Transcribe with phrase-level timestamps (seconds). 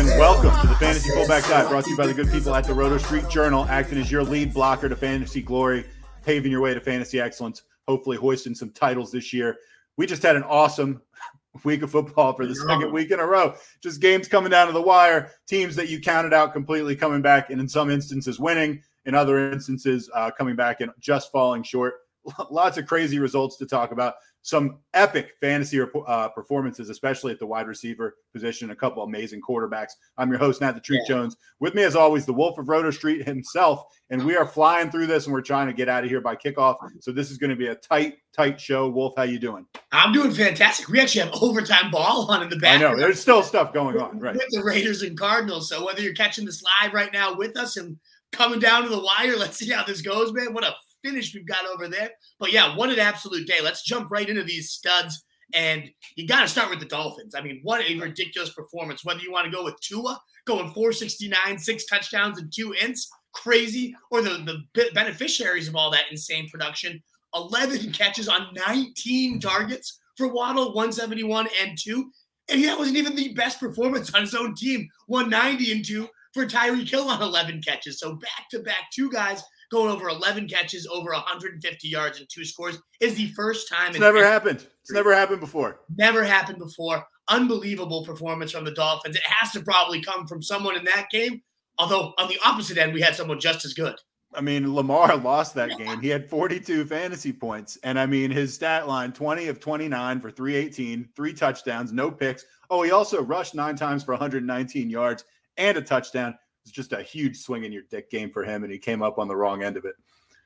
[0.00, 2.64] And welcome to the Fantasy Fullback Dive, brought to you by the good people at
[2.64, 5.84] the Roto Street Journal, acting as your lead blocker to fantasy glory,
[6.24, 9.58] paving your way to fantasy excellence, hopefully hoisting some titles this year.
[9.98, 11.02] We just had an awesome
[11.64, 13.54] week of football for the second week in a row.
[13.82, 17.50] Just games coming down to the wire, teams that you counted out completely coming back,
[17.50, 21.96] and in some instances winning, in other instances uh, coming back and just falling short.
[22.50, 24.14] Lots of crazy results to talk about.
[24.42, 28.70] Some epic fantasy uh, performances, especially at the wide receiver position.
[28.70, 29.90] A couple amazing quarterbacks.
[30.16, 31.14] I'm your host, Nat the Truth Yeah.
[31.16, 31.36] Jones.
[31.60, 33.82] With me, as always, the Wolf of Roto Street himself.
[34.08, 36.36] And we are flying through this, and we're trying to get out of here by
[36.36, 36.76] kickoff.
[37.00, 38.88] So this is going to be a tight, tight show.
[38.88, 39.66] Wolf, how you doing?
[39.92, 40.88] I'm doing fantastic.
[40.88, 42.80] We actually have overtime ball on in the back.
[42.80, 44.34] I know there's still stuff going on, right?
[44.34, 45.68] With the Raiders and Cardinals.
[45.68, 47.98] So whether you're catching this live right now with us and
[48.32, 50.54] coming down to the wire, let's see how this goes, man.
[50.54, 52.10] What a finish we've got over there.
[52.38, 53.60] But yeah, what an absolute day.
[53.62, 55.24] Let's jump right into these studs.
[55.52, 57.34] And you got to start with the Dolphins.
[57.34, 59.04] I mean, what a ridiculous performance.
[59.04, 63.94] Whether you want to go with Tua going 469, six touchdowns and two ints, crazy,
[64.10, 67.02] or the, the beneficiaries of all that insane production,
[67.34, 72.10] 11 catches on 19 targets for Waddle, 171 and two.
[72.48, 76.46] And that wasn't even the best performance on his own team, 190 and two for
[76.46, 77.98] Tyreek Hill on 11 catches.
[77.98, 82.44] So back to back, two guys going over 11 catches, over 150 yards and two
[82.44, 84.66] scores is the first time It's never happened.
[84.82, 85.80] It's never happened before.
[85.96, 87.04] Never happened before.
[87.28, 89.16] Unbelievable performance from the Dolphins.
[89.16, 91.42] It has to probably come from someone in that game.
[91.78, 93.94] Although on the opposite end, we had someone just as good.
[94.34, 96.00] I mean, Lamar lost that game.
[96.00, 97.78] He had 42 fantasy points.
[97.82, 102.44] And I mean, his stat line 20 of 29 for 318, three touchdowns, no picks.
[102.68, 105.24] Oh, he also rushed nine times for 119 yards
[105.56, 106.36] and a touchdown.
[106.64, 108.64] It's just a huge swing in your dick game for him.
[108.64, 109.94] And he came up on the wrong end of it.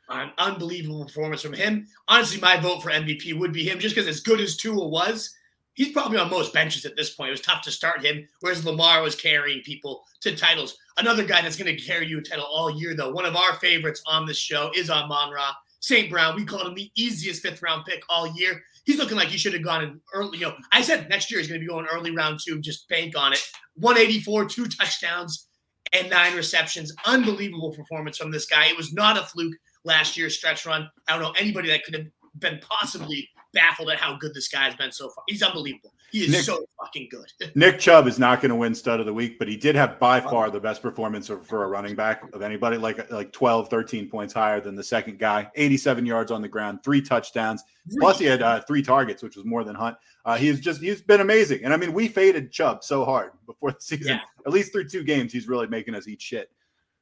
[0.09, 1.87] An unbelievable performance from him.
[2.09, 5.35] Honestly, my vote for MVP would be him just because as good as Tua was,
[5.75, 7.29] he's probably on most benches at this point.
[7.29, 10.77] It was tough to start him, whereas Lamar was carrying people to titles.
[10.99, 13.55] Another guy that's going to carry you a title all year, though, one of our
[13.55, 15.53] favorites on this show is Amon Ra.
[15.81, 16.09] St.
[16.09, 18.63] Brown, we called him the easiest fifth round pick all year.
[18.85, 20.39] He's looking like he should have gone in early.
[20.39, 22.89] You know, I said next year he's going to be going early round two, just
[22.89, 23.43] bank on it.
[23.77, 25.49] 184, two touchdowns,
[25.95, 26.95] and nine receptions.
[27.07, 28.67] Unbelievable performance from this guy.
[28.67, 30.91] It was not a fluke last year's stretch run.
[31.09, 32.07] I don't know anybody that could have
[32.39, 35.25] been possibly baffled at how good this guy has been so far.
[35.29, 35.94] He's unbelievable.
[36.15, 37.27] He is Nick- so fucking good.
[37.57, 39.99] Nick Chubb is not going to win stud of the week, but he did have
[39.99, 44.09] by far the best performance for a running back of anybody, like like 12, 13
[44.09, 45.51] points higher than the second guy.
[45.57, 47.65] 87 yards on the ground, three touchdowns.
[47.99, 49.97] Plus, he had uh, three targets, which was more than Hunt.
[50.25, 53.73] Uh, he's just he's been amazing, and I mean, we faded Chubb so hard before
[53.73, 54.07] the season.
[54.07, 54.21] Yeah.
[54.47, 56.49] At least through two games, he's really making us eat shit.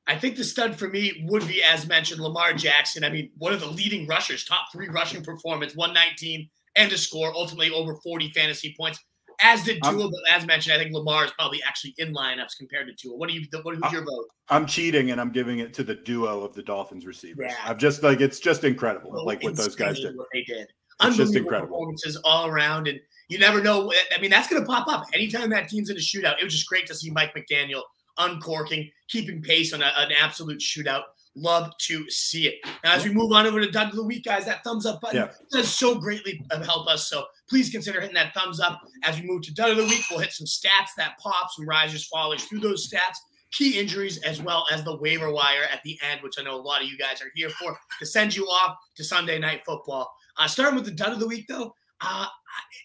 [0.07, 3.05] I think the stud for me would be, as mentioned, Lamar Jackson.
[3.05, 7.33] I mean, one of the leading rushers, top three rushing performance, 119 and a score,
[7.35, 8.99] ultimately over 40 fantasy points.
[9.41, 12.87] As did Tua, but as mentioned, I think Lamar is probably actually in lineups compared
[12.87, 13.17] to Tua.
[13.17, 13.45] What do you?
[13.63, 14.27] What, who's your vote?
[14.49, 17.47] I'm cheating, and I'm giving it to the duo of the Dolphins receivers.
[17.49, 17.57] Yeah.
[17.65, 20.17] I'm just like it's just incredible, So like what those guys did.
[20.17, 20.69] What they did.
[21.03, 21.69] It's just incredible.
[21.69, 23.93] performances all around, and you never know.
[24.17, 26.39] I mean, that's going to pop up anytime that team's in a shootout.
[26.39, 27.83] It was just great to see Mike McDaniel
[28.19, 31.03] uncorking, keeping pace on a- an absolute shootout.
[31.35, 32.57] Love to see it.
[32.85, 35.01] Now, as we move on over to Dud of the Week, guys, that thumbs up
[35.01, 35.33] button Yeah.
[35.51, 37.09] does so greatly uh, help us.
[37.09, 38.81] So please consider hitting that thumbs up.
[39.05, 41.67] As we move to Dud of the Week, we'll hit some stats that pop, some
[41.67, 43.17] risers, fallers through those stats,
[43.51, 46.61] key injuries, as well as the waiver wire at the end, which I know a
[46.61, 50.13] lot of you guys are here for to send you off to Sunday Night Football.
[50.37, 52.27] Uh, starting with the Dud of the Week, though, uh,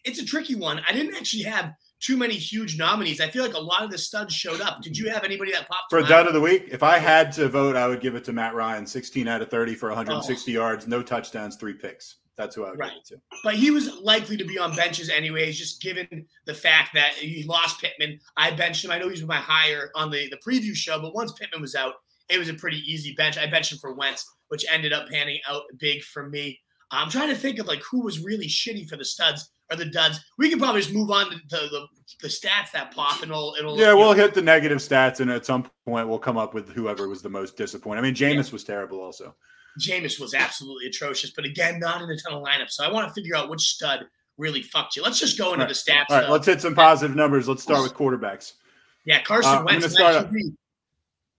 [0.06, 0.81] it's a tricky one.
[0.88, 3.19] I didn't actually have too many huge nominees.
[3.22, 4.81] I feel like a lot of the studs showed up.
[4.81, 5.90] Did you have anybody that popped?
[5.90, 8.33] For dud of the week, if I had to vote, I would give it to
[8.33, 12.18] Matt Ryan, 16 out of 30 for 160 yards, no touchdowns, three picks.
[12.36, 12.92] That's who I would Right.
[12.92, 13.21] give it to.
[13.44, 17.44] but he was likely to be on benches anyways, just given the fact that he
[17.44, 18.19] lost Pittman.
[18.38, 18.92] I benched him.
[18.92, 21.74] I know he was my higher on the, the preview show, but once Pittman was
[21.74, 21.95] out,
[22.30, 23.39] it was a pretty easy bench.
[23.39, 26.60] I benched him for Wentz, which ended up panning out big for me.
[26.92, 29.86] I'm trying to think of like who was really shitty for the studs or the
[29.86, 30.19] duds.
[30.38, 31.88] We can probably just move on to the, the,
[32.22, 35.30] the stats that pop and it'll it'll Yeah, we'll know, hit the negative stats, and
[35.30, 38.00] at some point, we'll come up with whoever was the most disappointing.
[38.00, 39.36] I mean, Jameis was terrible also.
[39.80, 42.72] Jameis was absolutely atrocious, but again, not in a ton of lineups.
[42.72, 44.06] So I want to figure out which stud
[44.38, 45.04] really fucked you.
[45.04, 45.68] Let's just go into Right.
[45.69, 46.06] the stats.
[46.10, 46.31] All right, though.
[46.31, 47.48] let's hit some positive numbers.
[47.48, 48.54] Let's start with quarterbacks.
[49.06, 49.86] Yeah, Carson Uh, Wentz.
[49.86, 50.54] gonna start might up- be-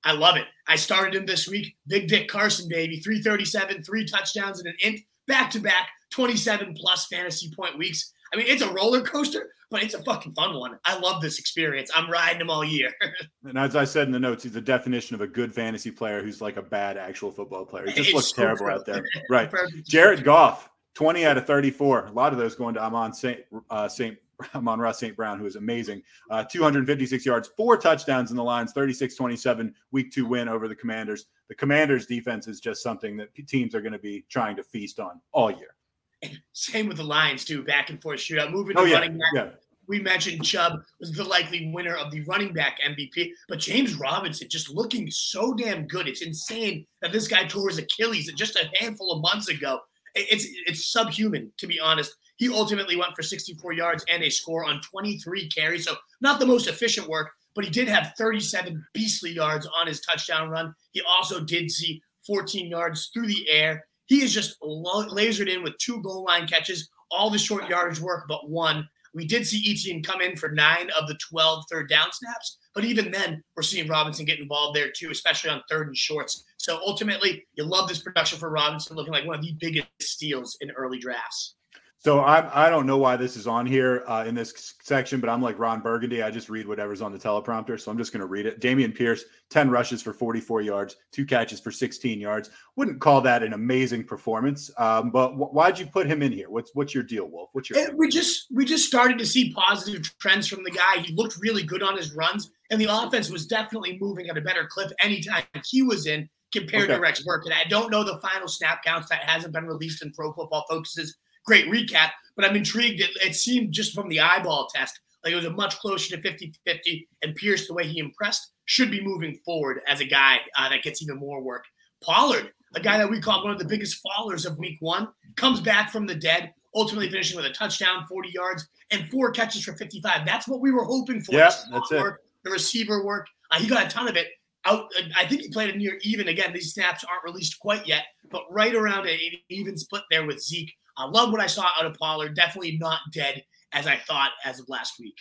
[0.05, 0.47] I love it.
[0.69, 1.77] I started him this week.
[1.89, 2.99] Big Dick Carson, baby.
[3.01, 8.13] 337, three touchdowns and an int, back to back, 27 plus fantasy point weeks.
[8.33, 10.79] I mean, it's a roller coaster, but it's a fucking fun one.
[10.85, 11.91] I love this experience.
[11.95, 12.93] I'm riding him all year.
[13.45, 16.23] and as I said in the notes, he's the definition of a good fantasy player
[16.23, 17.87] who's like a bad actual football player.
[17.87, 19.05] He just It's looks so terrible out there.
[19.31, 19.53] Right.
[19.85, 22.07] Jared Goff, 20 out of 34.
[22.07, 23.41] A lot of those going to Amon St.
[23.71, 24.17] Uh, St.
[24.55, 25.17] Amon Ross St.
[25.17, 26.03] Brown, who is amazing.
[26.31, 30.75] Uh, 256 yards, four touchdowns in the Lions, 36 27, week two win over the
[30.75, 31.27] Commanders.
[31.49, 35.01] The Commanders' defense is just something that teams are going to be trying to feast
[35.01, 35.75] on all year.
[36.53, 37.63] Same with the Lions, too.
[37.65, 38.51] Back and forth shootout.
[38.51, 38.95] Moving to Oh, yeah.
[38.99, 39.29] running back.
[39.35, 39.49] Yeah.
[39.87, 44.47] We mentioned Chubb was the likely winner of the running back MVP, but James Robinson
[44.51, 46.07] just looking so damn good.
[46.07, 49.81] It's insane that this guy tore his Achilles just a handful of months ago.
[50.15, 52.15] It's it's subhuman, to be honest.
[52.37, 55.87] He ultimately went for 64 yards and a score on 23 carries.
[55.87, 60.01] So not the most efficient work, but he did have 37 beastly yards on his
[60.03, 60.75] touchdown run.
[60.93, 63.87] He also did see 14 yards through the air.
[64.09, 68.25] He is just lasered in with two goal line catches, all the short yardage work
[68.29, 68.89] but one.
[69.15, 72.85] We did see Etienne come in for nine of the 12 third down snaps, but
[72.85, 76.45] even then, we're seeing Robinson get involved there too, especially on third and shorts.
[76.59, 80.57] So ultimately, you love this production for Robinson, looking like one of the biggest steals
[80.61, 81.55] in early drafts.
[82.01, 85.29] So I I don't know why this is on here uh, in this section, but
[85.29, 86.23] I'm like Ron Burgundy.
[86.23, 88.61] I just read whatever's on the teleprompter, so I'm just going to read it.
[88.61, 92.51] Dameon Pierce, 10 rushes for 44 yards, two catches for 16 yards.
[92.77, 96.49] Wouldn't call that an amazing performance, um, but wh- why'd you put him in here?
[96.49, 97.51] What's what's your deal, Wolf?
[97.53, 100.99] What's your And we just we just started to see positive trends from the guy.
[101.01, 104.41] He looked really good on his runs, and the offense was definitely moving at a
[104.41, 106.95] better clip anytime he was in compared Okay.
[106.95, 107.53] to Rex Burkhead.
[107.53, 111.17] I don't know the final snap counts that hasn't been released in Pro Football Focus's
[111.49, 113.01] great recap, but I'm intrigued.
[113.01, 116.23] It, it seemed just from the eyeball test like it was a much closer to
[116.23, 120.69] 50-50, and Pierce, the way he impressed, should be moving forward as a guy uh,
[120.69, 121.65] that gets even more work.
[122.03, 125.61] Pollard, a guy that we call one of the biggest fallers of week one, comes
[125.61, 129.73] back from the dead, ultimately finishing with a touchdown, 40 yards, and four catches for
[129.73, 130.25] 55.
[130.25, 131.35] That's what we were hoping for.
[131.35, 132.15] Yeah, that's it.
[132.45, 133.27] The receiver work.
[133.51, 134.29] Uh, he got a ton of it.
[134.65, 136.29] Out, I think he played a near even.
[136.29, 139.19] Again, these snaps aren't released quite yet, but right around an
[139.49, 140.73] even split there with Zeke.
[140.99, 142.35] I love what I saw out of Pollard.
[142.35, 145.17] Definitely not dead as I thought as of last week.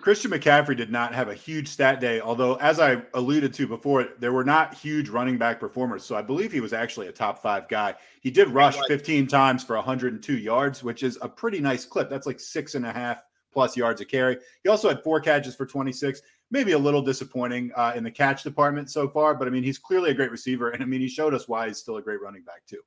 [0.00, 4.08] Christian McCaffrey did not have a huge stat day, although, as I alluded to before,
[4.18, 6.04] there were not huge running back performers.
[6.04, 7.94] So I believe he was actually a top five guy.
[8.20, 12.10] He did rush 15 times for 102 yards, which is a pretty nice clip.
[12.10, 13.22] That's like six and a half
[13.52, 14.38] plus yards a carry.
[14.62, 16.20] He also had four catches for 26.
[16.52, 19.78] Maybe a little disappointing uh, in the catch department so far, but I mean, he's
[19.78, 20.70] clearly a great receiver.
[20.70, 22.80] And I mean, he showed us why he's still a great running back, too.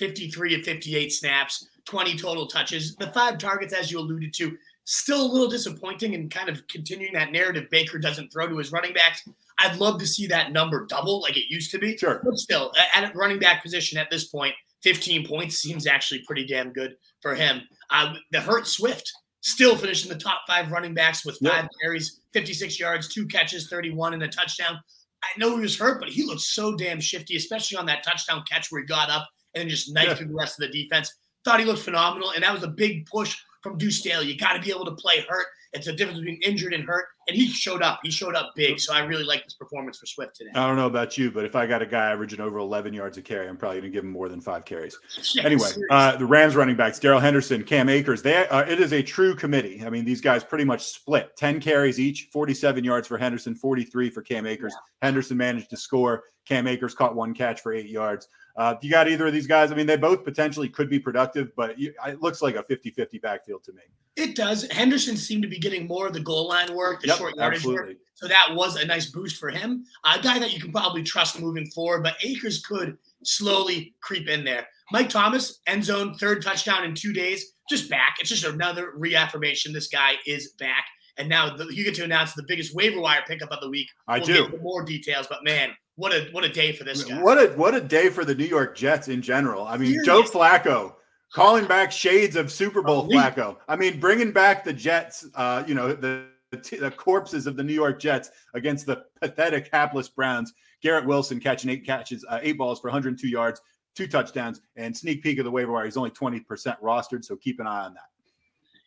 [0.00, 2.96] 53 of 58 snaps, 20 total touches.
[2.96, 7.12] The five targets, as you alluded to, still a little disappointing and kind of continuing
[7.12, 9.28] that narrative Baker doesn't throw to his running backs.
[9.58, 11.98] I'd love to see that number double like it used to be.
[11.98, 12.22] Sure.
[12.24, 16.46] But still, at a running back position at this point, 15 points seems actually pretty
[16.46, 17.60] damn good for him.
[17.90, 19.12] Um, the Hurt Swift
[19.42, 21.52] still finishing the top five running backs with Yep.
[21.52, 24.80] five carries, 56 yards, two catches, 31, and a touchdown.
[25.22, 28.42] I know he was hurt, but he looked so damn shifty, especially on that touchdown
[28.50, 30.14] catch where he got up and then just knifed Yeah.
[30.14, 31.14] through the rest of the defense.
[31.44, 34.26] Thought he looked phenomenal, and that was a big push from Deuce Staley.
[34.26, 35.46] You got to be able to play hurt.
[35.72, 38.00] It's a difference between injured and hurt, and he showed up.
[38.02, 40.50] He showed up big, so I really like this performance for Swift today.
[40.56, 43.18] I don't know about you, but if I got a guy averaging over 11 yards
[43.18, 44.98] a carry, I'm probably going to give him more than five carries.
[45.34, 48.92] Yeah, Anyway, uh, the Rams running backs, Darrell Henderson, Cam Akers, they uh, it is
[48.92, 49.80] a true committee.
[49.86, 54.10] I mean, these guys pretty much split 10 carries each, 47 yards for Henderson, 43
[54.10, 54.74] for Cam Akers.
[55.02, 56.24] Henderson managed to score.
[56.46, 58.26] Cam Akers caught one catch for eight yards.
[58.60, 61.50] Uh, you got either of these guys, I mean, they both potentially could be productive,
[61.56, 63.80] but you, it looks like a 50 50 backfield to me.
[64.16, 64.70] It does.
[64.70, 67.64] Henderson seemed to be getting more of the goal line work, the Yep, short yardage
[67.64, 67.94] work.
[68.16, 69.86] So that was a nice boost for him.
[70.04, 74.44] A guy that you can probably trust moving forward, but Akers could slowly creep in
[74.44, 74.66] there.
[74.92, 78.16] Mike Thomas, end zone, third touchdown in two days, just back.
[78.20, 79.72] It's just another reaffirmation.
[79.72, 80.84] This guy is back.
[81.16, 83.88] And now the, you get to announce the biggest waiver wire pickup of the week.
[84.06, 84.48] I we'll do.
[84.50, 87.22] Get more details, but man, what a what a day for this guy.
[87.22, 89.66] What a what a day for the New York Jets in general.
[89.66, 90.06] I mean, Serious.
[90.06, 90.94] Joe Flacco
[91.30, 93.06] calling back shades of Super Bowl.
[93.06, 93.58] Flacco.
[93.68, 95.26] I mean, bringing back the Jets.
[95.34, 99.04] Uh, you know the the, t- the corpses of the New York Jets against the
[99.20, 100.54] pathetic hapless Browns.
[100.82, 103.60] Garrett Wilson catching eight catches, uh, eight balls for 102 yards,
[103.94, 105.84] two touchdowns, and sneak peek of the waiver wire.
[105.84, 106.42] He's only 20%
[106.80, 108.08] rostered, so keep an eye on that.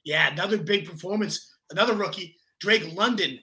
[0.04, 1.56] Yeah, another big performance.
[1.70, 3.40] Another rookie, Drake London,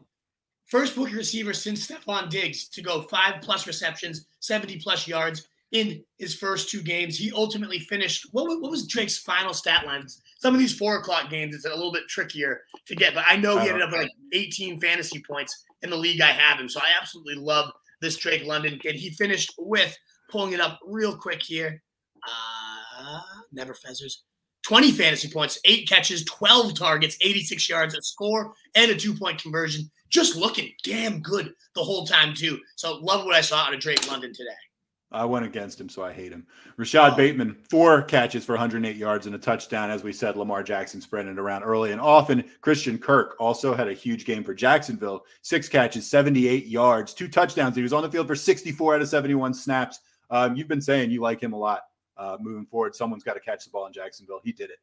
[0.71, 6.03] first rookie receiver since Stefon Diggs to go five plus receptions, 70 plus yards in
[6.19, 7.19] his first two games.
[7.19, 8.27] He ultimately finished.
[8.33, 10.23] What, what was Drake's final stat lines?
[10.39, 13.37] Some of these four o'clock games, it's a little bit trickier to get, but I
[13.37, 16.69] know he ended up with like 18 fantasy points in the league I have him.
[16.69, 18.95] So I absolutely love this Drake London kid.
[18.95, 19.97] He finished with
[20.31, 21.83] pulling it up real quick here.
[22.27, 23.21] Uh,
[23.53, 24.15] never fezzers.
[24.62, 29.41] 20 fantasy points, eight catches, 12 targets, 86 yards, a score, and a two point
[29.41, 29.91] conversion.
[30.11, 32.59] Just looking damn good the whole time, too.
[32.76, 34.50] So, love what I saw out of Drake London today.
[35.12, 36.47] I went against him, so I hate him.
[36.76, 37.17] Rashod oh.
[37.17, 39.90] Bateman, four catches for 108 yards and a touchdown.
[39.90, 42.45] As we said, Lamar Jackson spreading it around early and often.
[42.61, 45.25] Christian Kirk also had a huge game for Jacksonville.
[45.43, 47.75] Six catches, 78 yards, two touchdowns.
[47.75, 49.99] He was on the field for 64 out of 71 snaps.
[50.31, 51.83] Um, you've been saying you like him a lot
[52.17, 52.95] uh, moving forward.
[52.95, 54.40] Someone's got to catch the ball in Jacksonville.
[54.45, 54.79] He did it.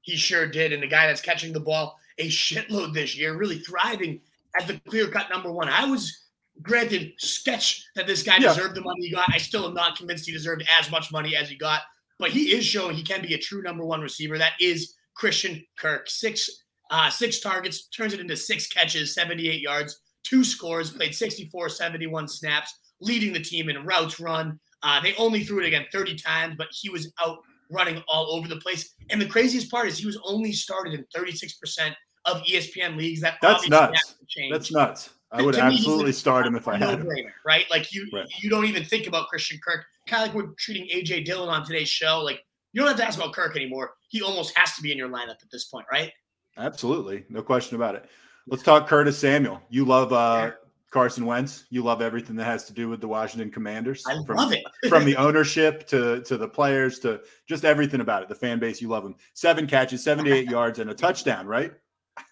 [0.00, 0.72] He sure did.
[0.72, 4.20] And the guy that's catching the ball a shitload this year, really thriving
[4.58, 5.68] as the clear cut number one.
[5.68, 6.16] I was
[6.62, 8.48] granted sketch that this guy yeah.
[8.48, 9.26] deserved the money he got.
[9.32, 11.82] I still am not convinced he deserved as much money as he got,
[12.18, 14.38] but he is showing he can be a true number one receiver.
[14.38, 16.08] That is Christian Kirk.
[16.08, 16.48] Six
[16.90, 22.28] uh, six targets, turns it into six catches, 78 yards, two scores, played 64, 71
[22.28, 24.58] snaps, leading the team in routes run.
[24.82, 27.38] Uh, they only threw it again 30 times, but he was out
[27.70, 28.94] running all over the place.
[29.10, 31.94] And the craziest part is he was only started in 36%
[32.26, 33.20] of ESPN leagues.
[33.20, 34.16] That that's nuts.
[34.50, 35.10] That's nuts.
[35.34, 37.08] I would absolutely start him if I had him.
[37.44, 37.66] Right?
[37.68, 38.26] Like you, right.
[38.40, 39.84] you don't even think about Christian Kirk.
[40.06, 42.20] Kind of like we're treating AJ Dillon on today's show.
[42.20, 43.94] Like you don't have to ask about Kirk anymore.
[44.08, 46.12] He almost has to be in your lineup at this point, right?
[46.56, 48.08] Absolutely, no question about it.
[48.46, 49.60] Let's talk Curtis Samuel.
[49.70, 50.52] You love uh,
[50.92, 51.64] Carson Wentz.
[51.70, 54.04] You love everything that has to do with the Washington Commanders.
[54.06, 54.62] I from, love it.
[54.88, 58.28] from the ownership to to the players to just everything about it.
[58.28, 59.16] The fan base, you love him.
[59.32, 61.72] Seven catches, 78 yards, and a touchdown, right?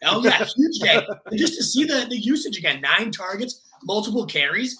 [0.04, 1.06] Oh yeah, huge day.
[1.34, 4.78] just to see the, the usage again, nine targets, multiple carries.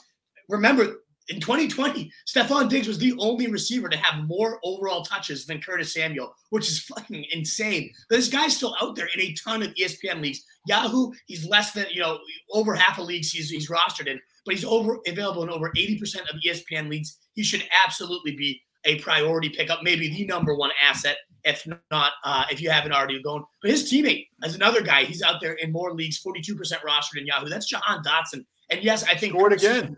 [0.49, 5.61] Remember, in 2020, Stefon Diggs was the only receiver to have more overall touches than
[5.61, 7.91] Curtis Samuel, which is fucking insane.
[8.11, 10.45] This guy's still out there in a ton of ESPN leagues.
[10.67, 12.19] Yahoo, he's less than, you know,
[12.53, 16.23] over half of leagues he's, he's rostered in, but he's over available in over 80%
[16.23, 17.19] of ESPN leagues.
[17.35, 22.45] He should absolutely be a priority pickup, maybe the number one asset, if not, uh,
[22.51, 23.45] if you haven't already gone.
[23.61, 25.05] But his teammate is another guy.
[25.05, 27.49] He's out there in more leagues, 42% rostered in Yahoo.
[27.49, 28.45] That's Jahan Dotson.
[28.71, 29.97] And yes, I think scored again.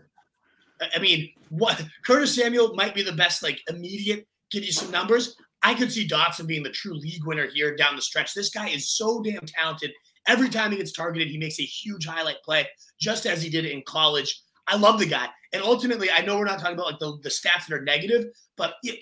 [0.95, 5.35] I mean, what Curtis Samuel might be the best, like immediate, give you some numbers.
[5.63, 8.33] I could see Dotson being the true league winner here down the stretch.
[8.33, 9.91] This guy is so damn talented.
[10.27, 12.67] Every time he gets targeted, he makes a huge highlight play,
[12.99, 14.41] just as he did in college.
[14.67, 15.27] I love the guy.
[15.53, 18.25] And ultimately, I know we're not talking about like the, the stats that are negative,
[18.57, 18.99] but it,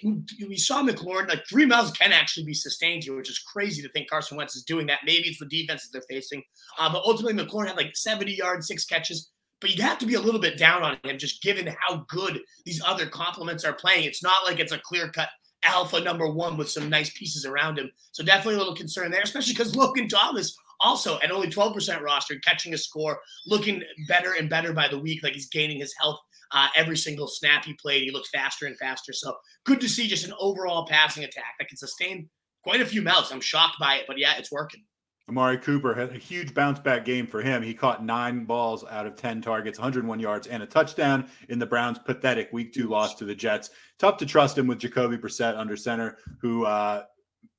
[0.47, 3.89] we saw McLaurin, like three miles can actually be sustained here, which is crazy to
[3.89, 4.99] think Carson Wentz is doing that.
[5.05, 6.43] Maybe it's the defenses they're facing.
[6.77, 9.31] Uh, but ultimately, McLaurin had like 70 yards, six catches.
[9.61, 12.41] But you'd have to be a little bit down on him just given how good
[12.65, 14.03] these other complements are playing.
[14.03, 15.29] It's not like it's a clear cut
[15.63, 17.89] alpha number one with some nice pieces around him.
[18.11, 22.35] So definitely a little concern there, especially because Logan Thomas also at only 12% roster,
[22.39, 25.23] catching a score, looking better and better by the week.
[25.23, 26.19] Like he's gaining his health
[26.51, 28.03] uh, every single snap he played.
[28.03, 29.11] He looks faster and faster.
[29.11, 29.35] So
[29.65, 32.29] good to see just an overall passing attack that can sustain
[32.63, 33.31] quite a few melts.
[33.31, 34.83] I'm shocked by it, but yeah, it's working.
[35.29, 37.63] Amari Cooper had a huge bounce back game for him.
[37.63, 41.65] He caught nine balls out of 10 targets, 101 yards, and a touchdown in the
[41.65, 43.69] Browns' pathetic week two loss to the Jets.
[43.99, 47.03] Tough to trust him with Jacoby Brissett under center, who uh,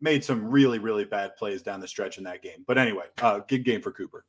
[0.01, 2.65] made some really, really bad plays down the stretch in that game.
[2.67, 4.25] But anyway, uh, good game for Cooper.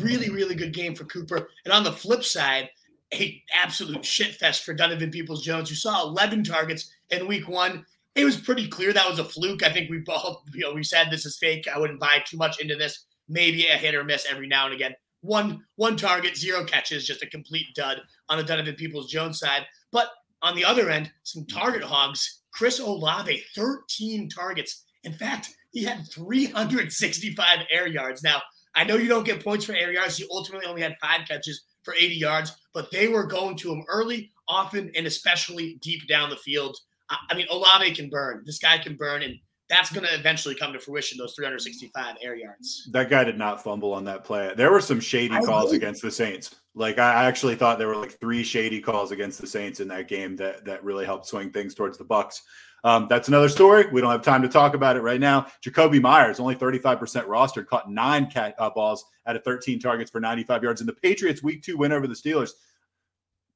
[0.00, 1.48] Really, really good game for Cooper.
[1.64, 2.70] And on the flip side,
[3.14, 7.84] a absolute shit fest for Donovan Peoples Jones, who saw 11 targets in week one.
[8.14, 9.62] It was pretty clear that was a fluke.
[9.62, 11.68] I think we both, you know, we said this is fake.
[11.72, 13.04] I wouldn't buy too much into this.
[13.28, 14.94] Maybe a hit or miss every now and again.
[15.20, 19.66] One one target, zero catches, just a complete dud on the Donovan Peoples Jones side.
[19.90, 20.08] But
[20.42, 22.40] on the other end, some target hogs.
[22.52, 28.22] Chris Olave, 13 targets, in fact, he had 365 air yards.
[28.22, 28.42] Now,
[28.74, 30.18] I know you don't get points for air yards.
[30.18, 33.84] He ultimately only had five catches for 80 yards, but they were going to him
[33.88, 36.76] early, often, and especially deep down the field.
[37.08, 38.42] I mean, Olave can burn.
[38.44, 41.18] This guy can burn, and that's going to eventually come to fruition.
[41.18, 42.88] Those 365 air yards.
[42.92, 44.52] That guy did not fumble on that play.
[44.56, 46.56] There were some shady calls against the Saints.
[46.74, 50.08] Like I actually thought there were like three shady calls against the Saints in that
[50.08, 52.42] game that that really helped swing things towards the Bucks.
[52.86, 53.86] Um, that's another story.
[53.90, 55.48] We don't have time to talk about it right now.
[55.60, 60.20] Jakobi Meyers, only 35% rostered, caught nine cat, uh, balls out of 13 targets for
[60.20, 60.80] 95 yards.
[60.80, 62.50] And the Patriots' week two win over the Steelers,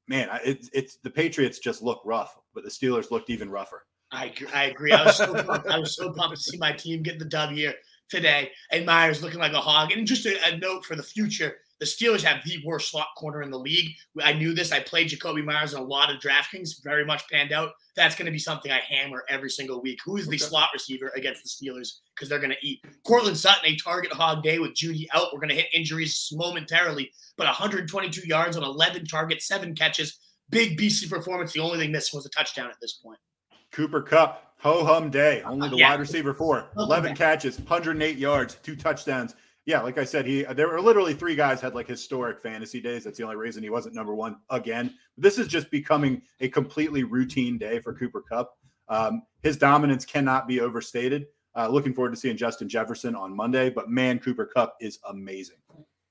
[0.09, 3.87] man, it's, it's the Patriots just look rough, but the Steelers looked even rougher.
[4.11, 4.91] I, I agree.
[4.91, 5.69] I was so pumped.
[5.69, 7.75] I was so pumped to see my team get the dub here
[8.09, 9.93] today, and Meyers looking like a hog.
[9.93, 13.43] And just a, a note for the future: the Steelers have the worst slot corner
[13.43, 13.95] in the league.
[14.23, 14.71] I knew this.
[14.71, 17.71] I played Jakobi Meyers in a lot of DraftKings, very much panned out.
[17.97, 19.99] That's going to be something I hammer every single week.
[20.05, 20.45] Who is the okay.
[20.45, 22.01] slot receiver against the Steelers?
[22.15, 22.85] Because they're going to eat.
[23.07, 25.29] Courtland Sutton, a target hog day with Jeudy out.
[25.33, 30.19] We're going to hit injuries momentarily, but 122 yards on 11 targets, seven catches,
[30.51, 31.55] big beastly performance.
[31.55, 33.19] The only thing missing was a touchdown at this point.
[33.73, 35.41] Cooper Kupp, ho hum day.
[35.43, 35.91] Only uh, the Yeah.
[35.91, 36.69] wide receiver four.
[36.77, 37.19] 11 back.
[37.19, 39.35] catches, 108 yards, two touchdowns.
[39.71, 43.05] Yeah, like I said, he there were literally three guys had like historic fantasy days.
[43.05, 44.93] That's the only reason he wasn't number one again.
[45.17, 48.59] This is just becoming a completely routine day for Cooper Kupp.
[48.89, 51.27] Um, his dominance cannot be overstated.
[51.57, 55.59] Uh, looking forward to seeing Justin Jefferson on Monday, but man, Cooper Kupp is amazing.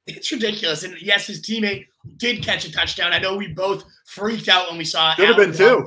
[0.08, 0.84] It's ridiculous.
[0.84, 1.86] And yes, his teammate
[2.16, 3.12] did catch a touchdown.
[3.12, 5.18] I know we both freaked out when we saw it.
[5.18, 5.86] Could have been two.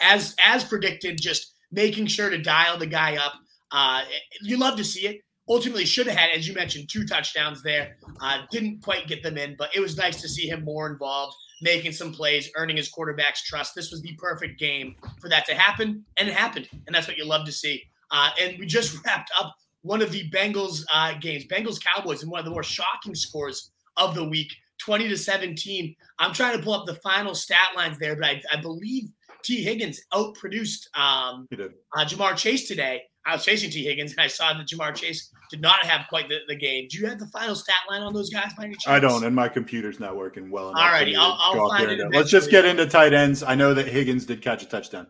[0.00, 3.34] As as predicted, just making sure to dial the guy up.
[3.70, 4.02] Uh,
[4.42, 5.20] you love to see it.
[5.48, 7.96] Ultimately, should have had, as you mentioned, two touchdowns there.
[8.20, 11.36] Uh, didn't quite get them in, but it was nice to see him more involved,
[11.60, 13.74] making some plays, earning his quarterback's trust.
[13.74, 16.68] This was the perfect game for that to happen, and it happened.
[16.86, 17.82] And that's what you love to see.
[18.10, 22.30] Uh, and we just wrapped up one of the Bengals uh, games, Bengals Cowboys, and
[22.30, 25.94] one of the more shocking scores of the week, 20 to 17.
[26.18, 29.10] I'm trying to pull up the final stat lines there, but I, I believe
[29.42, 33.02] Tee Higgins outproduced um, uh, Ja'Marr Chase today.
[33.26, 36.28] I was facing Tee Higgins, and I saw that Ja'Marr Chase did not have quite
[36.28, 36.88] the, the game.
[36.90, 38.86] Do you have the final stat line on those guys by any chance?
[38.88, 41.00] I don't, and my computer's not working well enough.
[41.00, 42.14] me to I'll- I'll find there it.
[42.14, 43.42] Let's just get into tight ends.
[43.42, 45.06] I know that Higgins did catch a touchdown.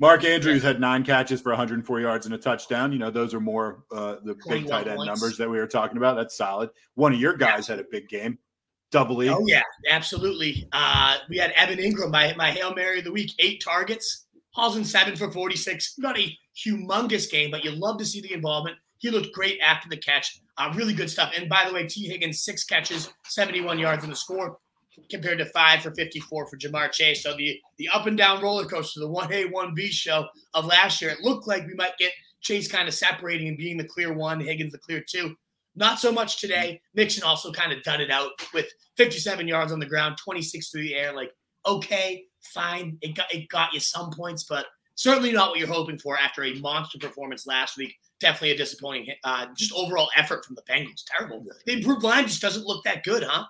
[0.00, 2.92] Mark Andrews had nine catches for 104 yards and a touchdown.
[2.92, 5.06] You know, those are more uh, the big tight end points.
[5.06, 6.16] numbers that we were talking about.
[6.16, 6.70] That's solid.
[6.94, 8.38] One of your guys had a big game,
[8.90, 9.28] double E.
[9.28, 10.68] Oh yeah, absolutely.
[10.72, 14.76] Uh, we had Evan Engram, my my hail mary of the week, eight targets, hauls
[14.76, 15.94] in seven for forty six.
[15.96, 18.76] Not a humongous game, but you love to see the involvement.
[18.98, 20.40] He looked great after the catch.
[20.56, 21.32] Uh, really good stuff.
[21.36, 24.58] And by the way, Tee Higgins six catches, seventy one yards in the score,
[25.10, 27.22] compared to five for fifty four for Ja'Marr Chase.
[27.22, 30.66] So the the up and down roller coaster, the one A one B show of
[30.66, 33.84] last year, it looked like we might get Chase kind of separating and being the
[33.84, 35.34] clear one, Higgins the clear two.
[35.76, 36.80] Not so much today.
[36.94, 40.82] Mixon also kind of done it out with 57 yards on the ground, 26 through
[40.82, 41.12] the air.
[41.12, 41.32] Like,
[41.66, 42.96] okay, fine.
[43.00, 46.44] It got it got you some points, but certainly not what you're hoping for after
[46.44, 47.94] a monster performance last week.
[48.20, 51.02] Definitely a disappointing, uh, just overall effort from the Bengals.
[51.06, 51.44] Terrible.
[51.66, 53.44] The improved line just doesn't look that good, huh?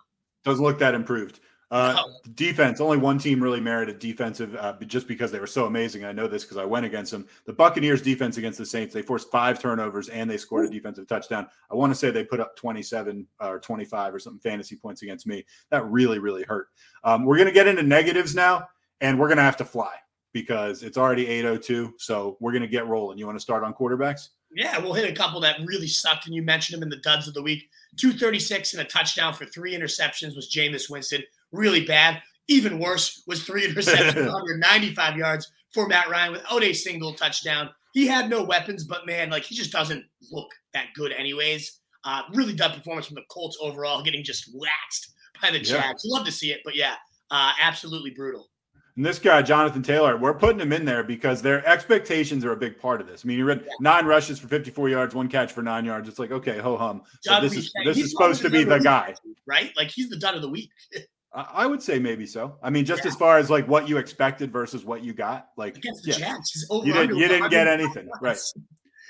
[0.45, 1.41] Doesn't look that improved.
[1.71, 2.15] Uh, No.
[2.35, 6.05] defense, only one team really merited defensive uh, just because they were so amazing.
[6.05, 7.27] I know this because I went against them.
[7.47, 11.09] The Buccaneers defense against the Saints, they forced five turnovers and they scored a defensive
[11.09, 11.49] touchdown.
[11.71, 15.27] I want to say they put up 27 or 25 or something fantasy points against
[15.27, 15.45] me.
[15.71, 16.69] That really, really hurt.
[17.03, 18.69] Um, we're going to get into negatives now,
[19.01, 19.95] and we're going to have to fly
[20.35, 21.95] because it's already 802.
[21.99, 23.17] So we're going to get rolling.
[23.17, 24.29] You want to start on quarterbacks?
[24.55, 27.27] Yeah, we'll hit a couple that really sucked, and you mentioned them in the duds
[27.27, 27.71] of the week.
[27.97, 31.23] 236 and a touchdown for three interceptions was Jameis Winston.
[31.51, 32.21] Really bad.
[32.49, 37.71] Even worse was three interceptions, 195 yards for Matt Ryan without a single touchdown.
[37.95, 41.81] He had no weapons, but man, like he just doesn't look that good, anyways.
[42.05, 45.81] Uh, really dud performance from the Colts overall, getting just waxed by the Yeah.
[45.81, 46.03] Jags.
[46.05, 46.95] Love to see it, but yeah,
[47.31, 48.51] uh, absolutely brutal.
[48.97, 52.57] And this guy, Jonathan Taylor, we're putting him in there because their expectations are a
[52.57, 53.25] big part of this.
[53.25, 56.09] I mean, he read nine rushes for 54 yards, one catch for nine yards.
[56.09, 57.03] It's like, okay, ho hum.
[57.25, 59.15] Dud this is this He's is supposed to be the guy.
[59.47, 59.73] right?
[59.77, 60.71] Like he's the dud of the week.
[61.37, 62.57] I would say maybe so.
[62.63, 63.11] I mean, just Yeah.
[63.11, 66.37] as far as like what you expected versus what you got, like against the yeah,
[66.71, 68.39] over you didn't you didn't get anything, right?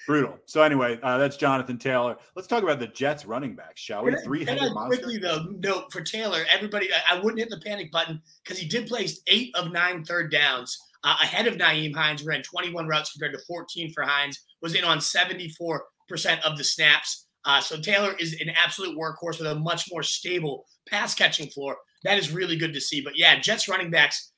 [0.06, 0.38] Brutal.
[0.46, 2.16] So anyway, uh, that's Jonathan Taylor.
[2.36, 4.14] Let's talk about the Jets running backs, shall we?
[4.24, 4.96] Three headed monster.
[4.96, 8.68] quickly though note for Taylor, everybody, I, I wouldn't hit the panic button because he
[8.68, 12.24] did place eight of nine third downs uh, ahead of Nyheim Hines.
[12.24, 14.44] Ran 21 routes compared to 14 for Hines.
[14.60, 17.26] Was in on 74 percent of the snaps.
[17.44, 21.76] Uh, so Taylor is an absolute workhorse with a much more stable pass catching floor.
[22.02, 23.00] That is really good to see.
[23.00, 24.32] But yeah, Jets running backs.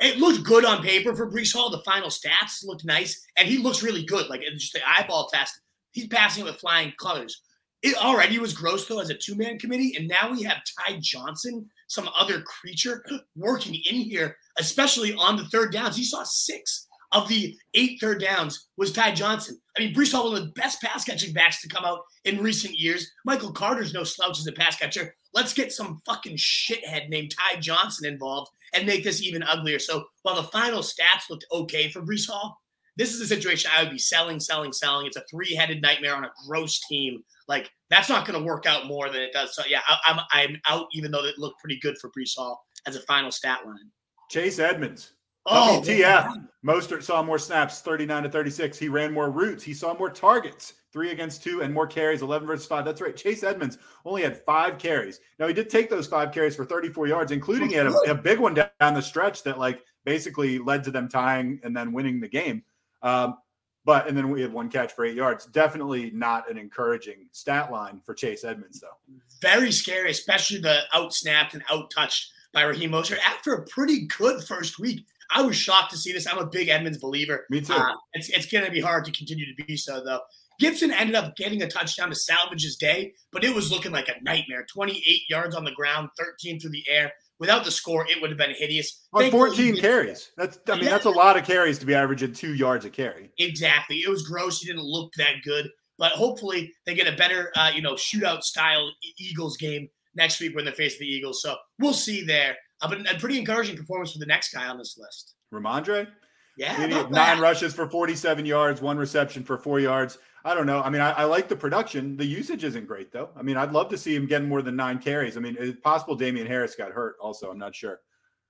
[0.00, 1.70] It, looked good on paper for Breece Hall.
[1.70, 4.28] The final stats looked nice, and he looks really good.
[4.28, 5.60] Like it's just the eyeball test.
[5.92, 7.42] He's passing it with flying colors.
[7.82, 10.98] It already was gross though as a two man committee, and now we have Ty
[11.00, 13.04] Johnson, some other creature,
[13.36, 15.96] working in here, especially on the third downs.
[15.96, 19.60] He saw six of the eight third downs was Ty Johnson.
[19.76, 22.42] I mean, Breece Hall, one of the best pass catching backs to come out in
[22.42, 23.10] recent years.
[23.24, 25.14] Michael Carter's no slouch as a pass catcher.
[25.32, 29.80] Let's get some fucking shithead named Ty Johnson involved and make this even uglier.
[29.80, 32.60] So while the final stats looked okay for Breece Hall,
[32.96, 35.06] this is a situation I would be selling, selling, selling.
[35.06, 37.24] It's a three-headed nightmare on a gross team.
[37.48, 39.54] Like that's not going to work out more than it does.
[39.56, 40.86] So yeah, I, I'm I'm out.
[40.92, 43.90] Even though it looked pretty good for Breece Hall as a final stat line.
[44.30, 45.14] Chase Edmonds.
[45.46, 45.80] Oh,
[46.26, 46.48] man.
[46.64, 48.78] Mostert saw more snaps, 39 to 36.
[48.78, 49.62] He ran more routes.
[49.62, 52.86] He saw more targets, three against two, and more carries, 11 versus five.
[52.86, 53.14] That's right.
[53.14, 53.76] Chase Edmonds
[54.06, 55.20] only had five carries.
[55.38, 58.14] Now, he did take those five carries for 34 yards, including he had a, a
[58.14, 62.20] big one down the stretch that, like, basically led to them tying and then winning
[62.20, 62.62] the game.
[63.02, 63.36] Um,
[63.84, 65.44] but, and then we had one catch for eight yards.
[65.44, 69.14] Definitely not an encouraging stat line for Chase Edmonds, though.
[69.42, 74.06] very scary, especially the out snapped and out touched by Raheem Mostert after a pretty
[74.06, 75.04] good first week.
[75.32, 76.26] I was shocked to see this.
[76.26, 77.44] I'm a big Edmonds believer.
[77.50, 77.72] Me too.
[77.74, 80.20] Uh, it's it's going to be hard to continue to be so, though.
[80.60, 84.08] Gibson ended up getting a touchdown to salvage his day, but it was looking like
[84.08, 84.64] a nightmare.
[84.72, 87.12] 28 yards on the ground, 13 through the air.
[87.40, 89.04] Without the score, it would have been hideous.
[89.12, 90.30] On 14 carries.
[90.36, 90.90] That's I mean Yeah.
[90.90, 93.32] that's a lot of carries to be averaging two yards a carry.
[93.38, 93.96] Exactly.
[93.96, 94.60] It was gross.
[94.60, 98.42] He didn't look that good, but hopefully they get a better, uh, you know, shootout
[98.42, 101.42] style Eagles game next week when they face the Eagles.
[101.42, 102.56] So we'll see there.
[102.84, 105.34] Uh, but a pretty encouraging performance for the next guy on this list.
[105.52, 106.08] Rhamondre,
[106.56, 110.18] Yeah, nine rushes for 47 yards, one reception for four yards.
[110.44, 110.82] I don't know.
[110.82, 112.16] I mean, I, I like the production.
[112.16, 113.30] The usage isn't great though.
[113.36, 115.38] I mean, I'd love to see him getting more than nine carries.
[115.38, 117.16] I mean, it's possible Damien Harris got hurt.
[117.20, 118.00] Also, I'm not sure.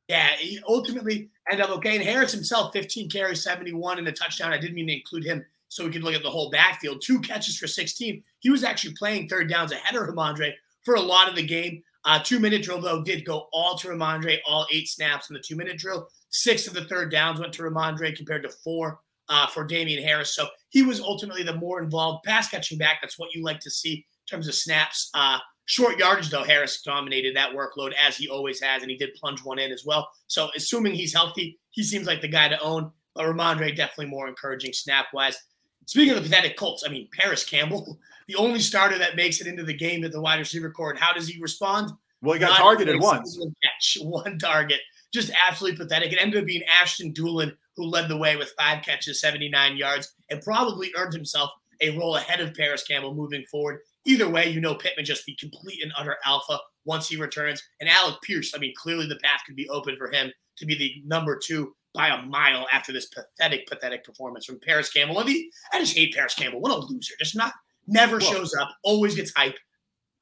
[0.09, 1.95] Yeah, he ultimately ended up okay.
[1.95, 4.53] And Harris himself, 15 carries, 71 and a touchdown.
[4.53, 7.01] I didn't mean to include him so we could look at the whole backfield.
[7.01, 8.23] Two catches for 16.
[8.41, 11.83] He was actually playing third downs ahead of Rhamondre for a lot of the game.
[12.05, 15.41] Uh, two minute drill, though, did go all to Rhamondre, all eight snaps in the
[15.41, 16.09] two minute drill.
[16.31, 20.35] Six of the third downs went to Rhamondre compared to four uh, for Damien Harris.
[20.35, 22.99] So he was ultimately the more involved pass catching back.
[23.01, 25.11] That's what you like to see in terms of snaps.
[25.15, 29.15] Uh, Short yardage, though, Harris dominated that workload as he always has, and he did
[29.15, 30.11] plunge one in as well.
[30.27, 32.93] So, assuming he's healthy, he seems like the guy to own.
[33.15, 35.39] But Rhamondre definitely more encouraging snap wise.
[35.87, 39.47] Speaking of the pathetic Colts, I mean, Paris Campbell, the only starter that makes it
[39.47, 40.91] into the game at the wide receiver core.
[40.91, 41.93] And how does he respond?
[42.23, 43.39] Well, he got Not targeted once.
[43.63, 44.81] Catch, one target.
[45.13, 46.13] Just absolutely pathetic.
[46.13, 50.15] It ended up being Ashton Dulin who led the way with five catches, 79 yards,
[50.31, 53.81] and probably earned himself a role ahead of Parris Campbell moving forward.
[54.07, 57.63] Either way, you know Pittman just the complete and utter alpha once he returns.
[57.81, 60.75] And Alec Pierce, I mean, clearly the path could be open for him to be
[60.77, 65.19] the number two by a mile after this pathetic, pathetic performance from Parris Campbell.
[65.19, 66.61] I, mean, I just hate Parris Campbell.
[66.61, 67.15] What a loser.
[67.19, 67.53] Just not,
[67.87, 69.57] never Well- shows up, always gets hype.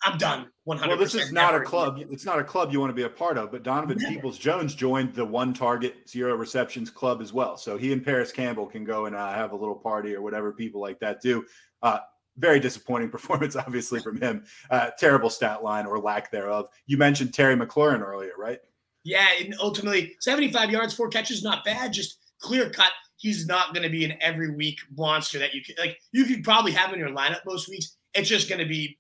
[0.05, 0.51] I'm done.
[0.67, 0.89] 100%.
[0.89, 1.97] Well, this is not a club.
[2.11, 3.53] It's not a club you want to be a part of.
[3.53, 4.13] But Donovan Never.
[4.13, 7.57] Peoples Jones joined the one target, zero receptions club as well.
[7.57, 10.51] So he and Parris Campbell can go and uh, have a little party or whatever
[10.53, 11.45] people like that do.
[11.83, 11.99] Uh,
[12.37, 14.45] very disappointing performance, obviously, from him.
[14.71, 16.67] Uh, terrible stat line or lack thereof.
[16.87, 18.59] You mentioned Terry McLaurin earlier, right?
[19.05, 21.93] Yeah, and ultimately, 75 yards, four catches, not bad.
[21.93, 22.91] Just clear cut.
[23.23, 25.97] He's not going to be an every week monster that you could like.
[26.11, 27.97] You could probably have in your lineup most weeks.
[28.15, 28.97] It's just going to be.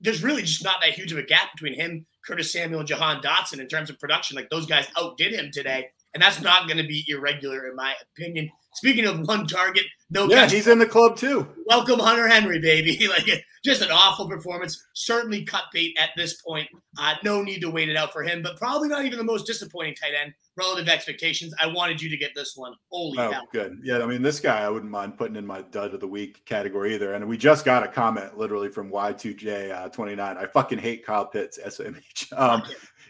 [0.00, 3.20] There's really just not that huge of a gap between him, Curtis Samuel, and Jahan
[3.20, 4.36] Dotson in terms of production.
[4.36, 7.94] Like those guys outdid him today, and that's not going to be irregular in my
[8.16, 8.48] opinion.
[8.76, 10.52] Speaking of one target, no Yeah, catch.
[10.52, 11.46] he's in the club too.
[11.66, 13.06] Welcome Hunter Henry, baby.
[13.08, 14.82] like just an awful performance.
[14.94, 16.68] Certainly cut bait at this point.
[16.98, 19.46] Uh, no need to wait it out for him, but probably not even the most
[19.46, 21.54] disappointing tight end relative expectations.
[21.60, 22.74] I wanted you to get this one.
[22.90, 23.48] Holy Oh, hell.
[23.52, 23.78] good.
[23.82, 26.44] Yeah, I mean, this guy I wouldn't mind putting in my dud of the week
[26.44, 27.14] category either.
[27.14, 30.18] And we just got a comment literally from Y2J29.
[30.20, 32.32] I fucking hate Kyle Pitts, SMH.
[32.36, 32.62] Um,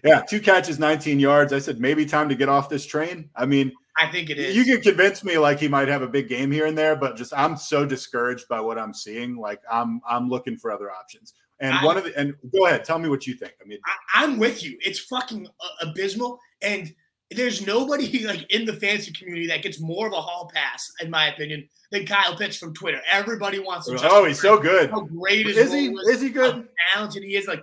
[0.04, 1.52] yeah, two catches, 19 yards.
[1.54, 3.30] I said, maybe time to get off this train.
[3.34, 4.56] I mean, I think it is.
[4.56, 7.16] you can convince me like he might have a big game here and there, but
[7.16, 9.36] just I'm so discouraged by what I'm seeing.
[9.36, 11.34] Like I'm I'm looking for other options.
[11.60, 13.52] And I- one of the and go ahead, tell me what you think.
[13.62, 14.76] I mean, I, I'm with you.
[14.80, 16.92] It's fucking uh, abysmal, and
[17.30, 21.10] there's nobody like in the fantasy community that gets more of a hall pass, in
[21.10, 23.00] my opinion, than Kyle Pitts from Twitter.
[23.10, 23.96] Everybody wants to.
[24.10, 24.90] oh, he's so good.
[24.90, 25.86] How great his Is he?
[26.08, 26.54] Is he good?
[26.54, 27.46] how talented he is.
[27.46, 27.62] Like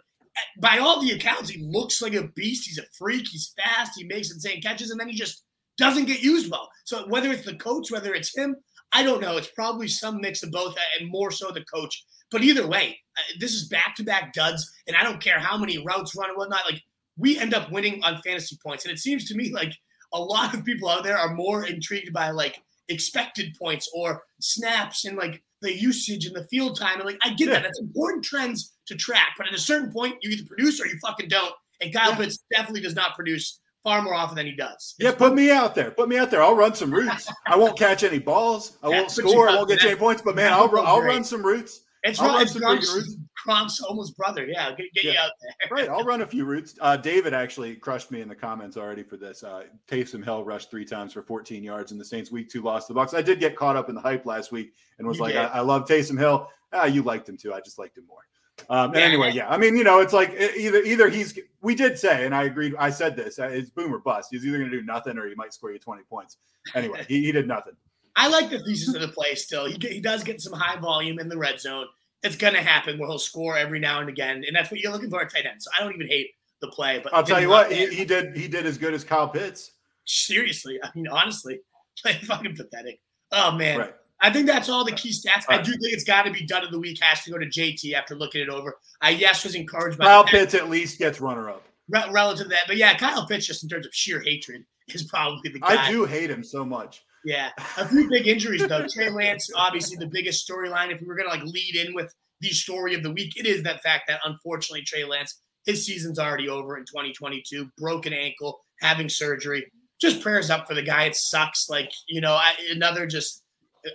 [0.59, 2.67] by all the accounts, he looks like a beast.
[2.67, 3.27] He's a freak.
[3.27, 3.91] He's fast.
[3.97, 5.43] He makes insane catches, and then he just
[5.77, 6.69] doesn't get used well.
[6.85, 8.55] So whether it's the coach, whether it's him,
[8.93, 9.37] I don't know.
[9.37, 12.03] It's probably some mix of both, and more so the coach.
[12.29, 16.15] But either way, uh, this is back-to-back duds, and I don't care how many routes
[16.15, 16.65] run and whatnot.
[16.69, 16.81] Like
[17.17, 19.73] we end up winning on fantasy points, and it seems to me like
[20.13, 25.05] a lot of people out there are more intrigued by like expected points or snaps
[25.05, 26.97] and like the usage and the field time.
[26.97, 27.53] And like I get Yeah.
[27.53, 27.63] that.
[27.63, 29.35] That's important trends to track.
[29.37, 31.53] But at a certain point, you either produce or you fucking don't.
[31.79, 32.17] And Kyle Yeah.
[32.17, 34.95] Pitts definitely does not produce far more often than he does.
[34.99, 35.91] Yeah, put me out there.
[35.91, 36.43] Put me out there.
[36.43, 37.31] I'll run some routes.
[37.47, 38.77] I won't catch any balls.
[38.83, 39.49] I Yeah, won't score.
[39.49, 40.21] I won't get any points.
[40.21, 41.81] But man, I'll run, I'll run some routes.
[42.03, 43.17] It's, I'll run it's some Gronk's, routes.
[43.47, 44.45] Gronk's almost brother.
[44.45, 45.69] Yeah, get, get you out there.
[45.69, 46.75] Right, I'll run a few routes.
[46.81, 49.43] Uh, David actually crushed me in the comments already for this.
[49.43, 52.87] Uh, Taysom Hill rushed three times for 14 yards in the Saints week two lost
[52.87, 53.13] the Bucks.
[53.13, 55.35] I did get caught up in the hype last week and was You like.
[55.35, 56.47] I, I love Taysom Hill.
[56.73, 57.53] Ah, you liked him too.
[57.53, 58.21] I just liked him more.
[58.69, 59.01] Um, Yeah.
[59.01, 62.35] anyway, yeah, I mean, you know, it's like either either he's we did say, and
[62.35, 62.75] I agreed.
[62.77, 64.29] I said this: uh, it's boom or bust.
[64.31, 66.37] He's either going to do nothing or he might score you 20 points.
[66.75, 67.73] Anyway, he, he did nothing.
[68.15, 69.65] I like the thesis of the play still.
[69.65, 71.87] He, he does get some high volume in the red zone.
[72.23, 74.43] It's going to happen where he'll score every now and again.
[74.45, 75.63] And that's what you're looking for at tight end.
[75.63, 76.99] So I don't even hate the play.
[77.03, 79.71] But I'll tell you what, he, he did he did as good as Kyle Pitts.
[80.05, 81.61] seriously, I mean, honestly,
[82.05, 82.99] like fucking pathetic.
[83.31, 83.95] Oh man, Right.
[84.21, 85.45] I think that's all the key stats.
[85.49, 86.99] I do think it's got to be done of the week.
[87.01, 88.77] Has to go to JT after looking it over.
[89.01, 91.63] I yes was encouraged by Kyle Pitts at least gets runner up.
[91.89, 92.63] re- relative to that.
[92.67, 95.87] But yeah, Kyle Pitts, just in terms of sheer hatred, is probably the guy.
[95.87, 97.03] I do hate him so much.
[97.23, 98.85] Yeah, a few big injuries though.
[98.87, 100.91] Trey Lance, obviously the biggest storyline.
[100.91, 103.63] If we were gonna like lead in with the story of the week, it is
[103.63, 107.69] that fact that unfortunately Trey Lance, his season's already over in 2022.
[107.77, 109.71] Broken ankle, having surgery.
[109.99, 111.03] Just prayers up for the guy.
[111.05, 111.69] It sucks.
[111.69, 113.43] Like you know, I, another just.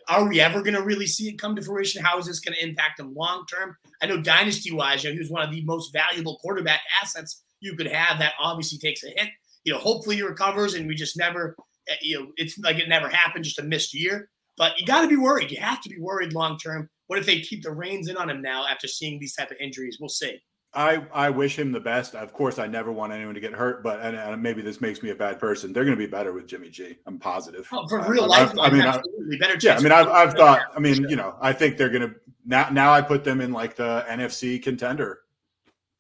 [0.08, 2.04] Are we ever going to really see it come to fruition?
[2.04, 3.76] How is this going to impact him long term?
[4.02, 7.44] I know dynasty wise, you know, he was one of the most valuable quarterback assets
[7.60, 8.18] you could have.
[8.18, 9.30] That obviously takes a hit.
[9.64, 11.56] You know, hopefully he recovers, and we just never
[11.88, 14.28] Eh, you know, it's like it never happened, just a missed year.
[14.56, 15.50] But you got to be worried.
[15.50, 16.88] You have to be worried long term.
[17.08, 19.58] What if they keep the reins in on him now after seeing these type of
[19.60, 19.98] injuries?
[20.00, 20.40] We'll see.
[20.76, 22.14] I, I wish him the best.
[22.14, 25.02] Of course, I never want anyone to get hurt, but and, and maybe this makes
[25.02, 25.72] me a bad person.
[25.72, 26.98] They're going to be better with Jimmy G.
[27.06, 27.66] I'm positive.
[27.72, 29.56] Oh, for real life, I, I mean, absolutely better.
[29.60, 30.60] Yeah, I mean, I've, I've thought.
[30.76, 32.68] I mean, you know, I think they're going to now.
[32.70, 35.20] Now I put them in like the NFC contender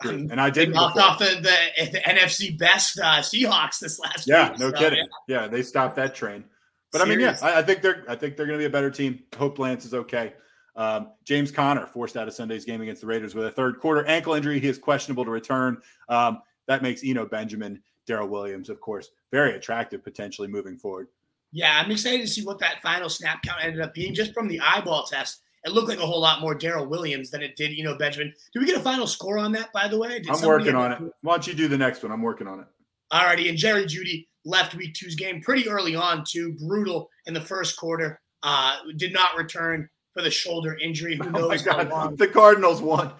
[0.04, 4.50] and I did knocked off the, the, the, NFC best uh, Seahawks this last yeah,
[4.50, 4.58] week.
[4.58, 5.06] no so, kidding.
[5.28, 5.42] Yeah.
[5.42, 5.48] yeah.
[5.48, 6.44] they stopped that train.
[6.92, 7.24] But Seriously.
[7.24, 8.90] I mean, yeah, I, I, think they're I think they're going to be a better
[8.90, 9.22] team.
[9.36, 10.34] Hope Lance is okay.
[10.76, 14.06] Um, James Conner forced out of Sunday's game against the Raiders with a third quarter
[14.06, 14.60] ankle injury.
[14.60, 15.78] He is questionable to return.
[16.08, 21.08] Um, that makes Eno Benjamin, Darrel Williams, of course, very attractive potentially moving forward.
[21.52, 24.48] Yeah, I'm excited to see what that final snap count ended up being just from
[24.48, 27.76] the eyeball test it looked like a whole lot more Darrel Williams than it did,
[27.76, 28.32] know, Benjamin.
[28.52, 30.20] Did we get a final score on that, by the way?
[30.20, 31.12] Did I'm working on it.
[31.22, 32.12] Why don't you do the next one?
[32.12, 32.66] I'm working on it.
[33.12, 36.56] Alrighty, and Jerry Jeudy left week two's game pretty early on, too.
[36.60, 38.20] Brutal in the first quarter.
[38.44, 41.16] Uh, did not return for the shoulder injury.
[41.16, 41.66] Who knows?
[41.66, 42.18] Oh my God.
[42.18, 43.12] The Cardinals won.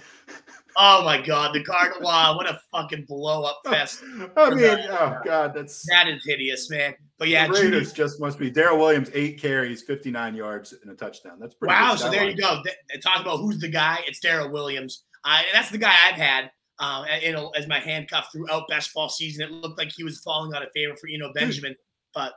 [0.79, 2.03] Oh my God, the Cardinal!
[2.03, 4.03] Wow, what a fucking blow up fest!
[4.37, 6.95] I mean, oh God, that's that is hideous, man.
[7.19, 10.95] But yeah, Raiders just must be Darrel Williams, eight carries, fifty nine yards, and a
[10.95, 11.39] touchdown.
[11.41, 11.73] That's pretty.
[11.73, 12.63] Wow, so there you go.
[12.63, 14.01] They, talk about who's the guy.
[14.07, 15.05] It's Darrel Williams.
[15.25, 17.05] Uh, that's the guy I've had uh,
[17.57, 19.45] as my handcuff throughout best ball season.
[19.45, 21.75] It looked like he was falling out of favor for you know Benjamin,
[22.13, 22.35] but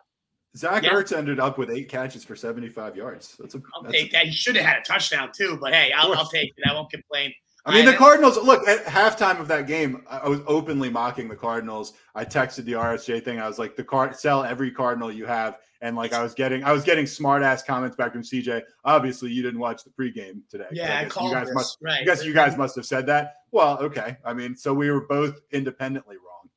[0.59, 0.91] Zach yeah.
[0.91, 3.37] Ertz ended up with eight catches for 75 yards.
[3.39, 3.61] That's a.
[3.73, 4.25] I'll that's take that.
[4.25, 6.69] He should have had a touchdown too, but hey, I'll, I'll take it.
[6.69, 7.33] I won't complain.
[7.65, 8.37] I mean, the Cardinals.
[8.37, 10.03] Look at halftime of that game.
[10.09, 11.93] I was openly mocking the Cardinals.
[12.13, 13.39] I texted the RSJ thing.
[13.39, 16.61] I was like, "The card, sell every Cardinal you have." And like, I was getting,
[16.65, 18.63] I was getting smart ass comments back from CJ.
[18.83, 20.67] Obviously, you didn't watch the pregame today.
[20.73, 21.55] Yeah, I, I you guys this.
[21.55, 21.77] must.
[21.81, 22.01] Right.
[22.01, 23.35] I guess you guys must have said that.
[23.51, 24.17] Well, okay.
[24.25, 26.49] I mean, so we were both independently wrong.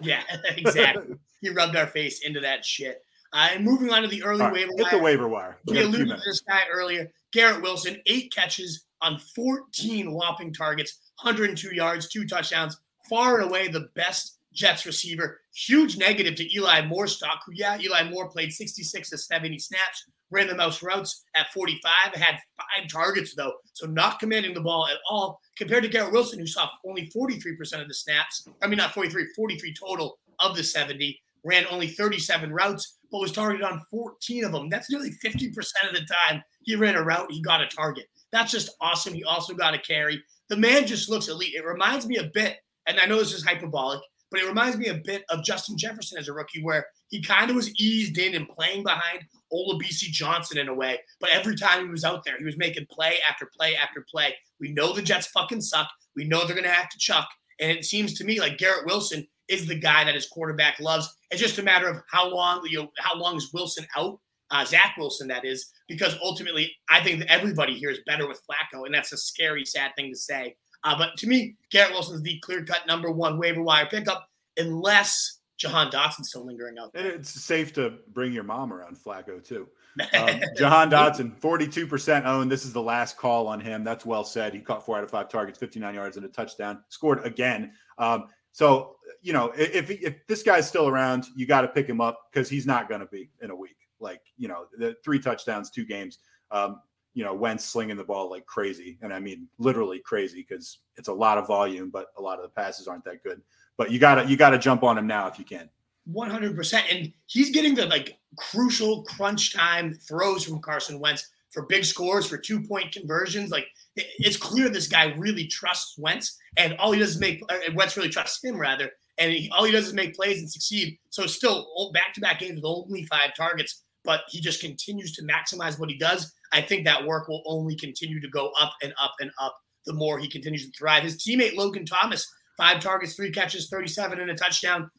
[0.00, 0.22] Yeah,
[0.56, 1.16] exactly.
[1.40, 3.02] he rubbed our face into that shit.
[3.32, 4.90] And moving on to the early right, waiver wire.
[4.90, 5.58] the waiver wire.
[5.66, 7.10] We, we alluded to this guy earlier.
[7.32, 13.68] Garrett Wilson, eight catches on 14 whopping targets, 102 yards, two touchdowns, far and away
[13.68, 15.40] the best Jets receiver.
[15.54, 20.46] Huge negative to Eli Moorestock, who, yeah, Eli Moore played 66 to 70 snaps, ran
[20.46, 24.98] the most routes at 45, had five targets, though, so not commanding the ball at
[25.08, 28.48] all, compared to Garrett Wilson, who saw only 43% of the snaps.
[28.62, 33.32] I mean, not 43, 43 total of the 70, ran only 37 routes, but was
[33.32, 34.68] targeted on 14 of them.
[34.68, 35.48] That's nearly 50%
[35.88, 38.06] of the time he ran a route, he got a target.
[38.30, 39.14] That's just awesome.
[39.14, 40.22] He also got a carry.
[40.48, 41.54] The man just looks elite.
[41.54, 44.88] It reminds me a bit, and I know this is hyperbolic, but it reminds me
[44.88, 48.34] a bit of Justin Jefferson as a rookie, where he kind of was eased in
[48.34, 50.98] and playing behind Olabisi Johnson in a way.
[51.20, 54.34] But every time he was out there, he was making play after play after play.
[54.60, 55.88] We know the Jets fucking suck.
[56.14, 57.28] We know they're going to have to chuck.
[57.60, 61.12] And it seems to me like Garrett Wilson is the guy that his quarterback loves.
[61.30, 64.20] It's just a matter of how long, you know, how long is Wilson out?
[64.50, 68.40] Uh, Zach Wilson, that is, because ultimately I think that everybody here is better with
[68.48, 70.56] Flacco, and that's a scary, sad thing to say.
[70.84, 75.38] Uh, but to me, Garrett Wilson's the clear cut number one waiver wire pickup, unless
[75.58, 77.04] Jahan Dotson's still lingering out there.
[77.04, 79.68] And it's safe to bring your mom around Flacco, too.
[80.14, 82.52] Um, Jahan Dotson, 42% owned.
[82.52, 83.82] This is the last call on him.
[83.82, 84.54] That's well said.
[84.54, 86.84] He caught four out of five targets, 59 yards, and a touchdown.
[86.88, 87.72] Scored again.
[87.98, 92.00] Um, so, you know, if, if this guy's still around, you got to pick him
[92.00, 93.76] up because he's not going to be in a week.
[94.00, 96.18] Like, you know, the three touchdowns, two games.
[96.50, 96.80] Um,
[97.14, 98.98] you know, Wentz slinging the ball like crazy.
[99.02, 102.44] And I mean, literally crazy because it's a lot of volume, but a lot of
[102.44, 103.42] the passes aren't that good.
[103.76, 105.68] But you gotta, you gotta jump on him now if you can.
[106.12, 106.82] 100%.
[106.90, 112.26] And he's getting the like crucial crunch time throws from Carson Wentz for big scores,
[112.26, 113.50] for two point conversions.
[113.50, 117.72] Like it's clear this guy really trusts Wentz, and all he does is make uh,
[117.74, 120.98] Wentz really trusts him rather, and he, all he does is make plays and succeed.
[121.10, 125.22] So still back to back games with only five targets but he just continues to
[125.22, 126.32] maximize what he does.
[126.50, 129.92] I think that work will only continue to go up and up and up the
[129.92, 131.02] more he continues to thrive.
[131.02, 134.90] His teammate Logan Thomas, five targets, three catches, 37 and a touchdown.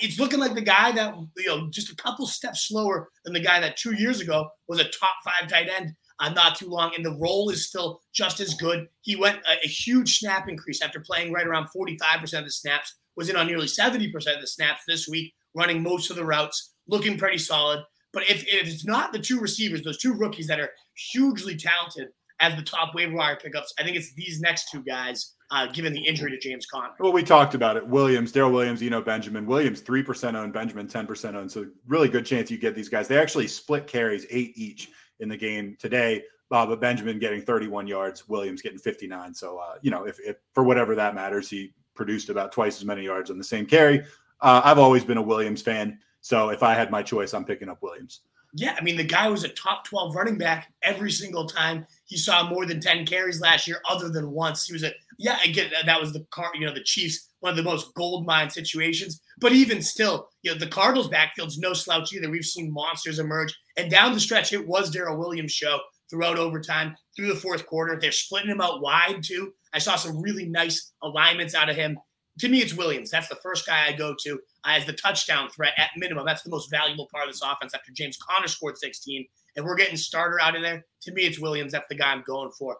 [0.00, 3.40] It's looking like the guy that, you know, just a couple steps slower than the
[3.40, 6.92] guy that two years ago was a top five tight end uh, not too long,
[6.96, 8.88] and the role is still just as good.
[9.02, 12.94] He went a, a huge snap increase after playing right around 45% of the snaps
[13.16, 16.74] was in on nearly 70% of the snaps this week, running most of the routes,
[16.86, 17.84] looking pretty solid.
[18.12, 20.70] But if, if it's not the two receivers, those two rookies that are
[21.12, 22.08] hugely talented
[22.40, 25.92] as the top waiver wire pickups, I think it's these next two guys, uh, given
[25.92, 26.90] the injury to James Conner.
[26.98, 27.86] Well, we talked about it.
[27.86, 29.46] Williams, Darrel Williams, you know Benjamin.
[29.46, 31.50] Williams, 3% owned, Benjamin, 10% owned.
[31.50, 33.08] So, really good chance you get these guys.
[33.08, 36.22] They actually split carries eight each in the game today.
[36.50, 39.34] Uh, but Benjamin getting 31 yards, Williams getting 59.
[39.34, 42.84] So, uh, you know, if, if for whatever that matters, he produced about twice as
[42.84, 44.00] many yards on the same carry.
[44.40, 45.98] Uh, I've always been a Williams fan.
[46.20, 48.20] So if I had my choice, I'm picking up Williams.
[48.54, 52.16] Yeah, I mean, the guy was a top 12 running back every single time he
[52.16, 54.66] saw more than 10 carries last year, other than once.
[54.66, 57.56] He was a, yeah, again, that was the car, you know, the Chiefs, one of
[57.56, 59.20] the most gold mine situations.
[59.40, 62.30] But even still, you know, the Cardinals backfield's no slouch either.
[62.30, 63.54] We've seen monsters emerge.
[63.76, 67.98] And down the stretch, it was Darrel Williams' show throughout overtime, through the fourth quarter.
[68.00, 69.52] They're splitting him out wide, too.
[69.74, 71.98] I saw some really nice alignments out of him.
[72.38, 73.10] To me, it's Williams.
[73.10, 76.24] That's the first guy I go to uh, as the touchdown threat at minimum.
[76.24, 79.26] That's the most valuable part of this offense after James Conner scored 16.
[79.58, 80.86] And we're getting starter out of there.
[81.02, 81.72] To me, it's Williams.
[81.72, 82.76] That's the guy I'm going for.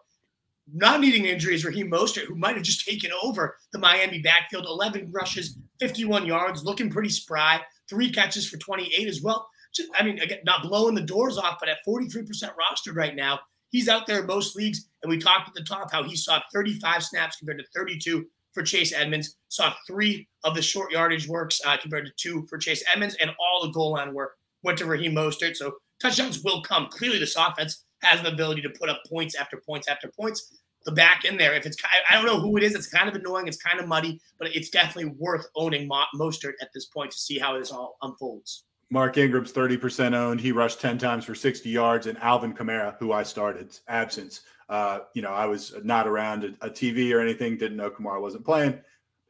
[0.73, 4.65] Not needing injuries, Raheem Mostert, who might have just taken over the Miami backfield.
[4.65, 7.59] 11 rushes, 51 yards, looking pretty spry.
[7.89, 9.49] Three catches for 28 as well.
[9.73, 13.39] Just, I mean, again, not blowing the doors off, but at 43% rostered right now,
[13.71, 14.87] he's out there in most leagues.
[15.03, 18.63] And we talked at the top how he saw 35 snaps compared to 32 for
[18.63, 19.35] Chase Edmonds.
[19.49, 23.31] Saw three of the short yardage works uh, compared to two for Chase Edmonds, and
[23.31, 25.57] all the goal line work went to Raheem Mostert.
[25.57, 26.87] So touchdowns will come.
[26.87, 30.55] Clearly, this offense has the ability to put up points after points after points.
[30.85, 31.77] The back in there, if it's
[32.09, 34.55] I don't know who it is, it's kind of annoying, it's kind of muddy, but
[34.55, 38.63] it's definitely worth owning Mostert at this point to see how this all unfolds.
[38.89, 40.39] Mark Ingram's 30% owned.
[40.39, 44.41] He rushed 10 times for 60 yards, and Alvin Kamara, who I started, absence.
[44.67, 48.21] Uh, you know, I was not around a, a, TV or anything, didn't know Kamara
[48.21, 48.79] wasn't playing.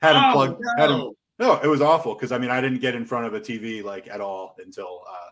[0.02, 0.62] Had him oh, plugged.
[0.62, 0.74] No.
[0.78, 3.34] Had him, no, it was awful because I mean, I didn't get in front of
[3.34, 5.30] a TV like at all until uh,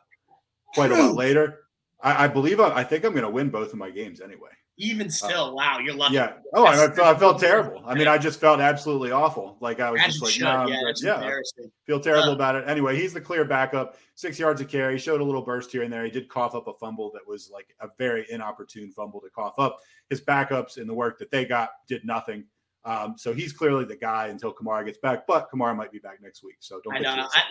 [0.74, 1.02] quite True.
[1.02, 1.60] a lot later.
[2.02, 4.50] I, I believe I, I think I'm going to win both of my games anyway.
[4.80, 6.14] Even uh, still, uh, wow, you're lucky.
[6.14, 6.34] Yeah.
[6.54, 7.82] Oh, I, I, felt, I felt terrible.
[7.84, 9.58] I mean, I just felt absolutely awful.
[9.60, 11.40] Like I was As just like, nah, yeah, yeah
[11.88, 12.66] feel terrible uh, about it.
[12.68, 13.98] Anyway, he's the clear backup.
[14.14, 14.94] Six yards of carry.
[14.94, 16.06] He showed a little burst here and there.
[16.06, 19.58] He did cough up a fumble that was like a very inopportune fumble to cough
[19.58, 19.80] up.
[20.12, 22.44] His backups in the work that they got did nothing.
[22.88, 26.20] Um, so he's clearly the guy until Kamara gets back, but Kamara might be back
[26.22, 26.56] next week.
[26.62, 26.96] So don't.
[26.96, 27.28] I know.
[27.34, 27.42] I,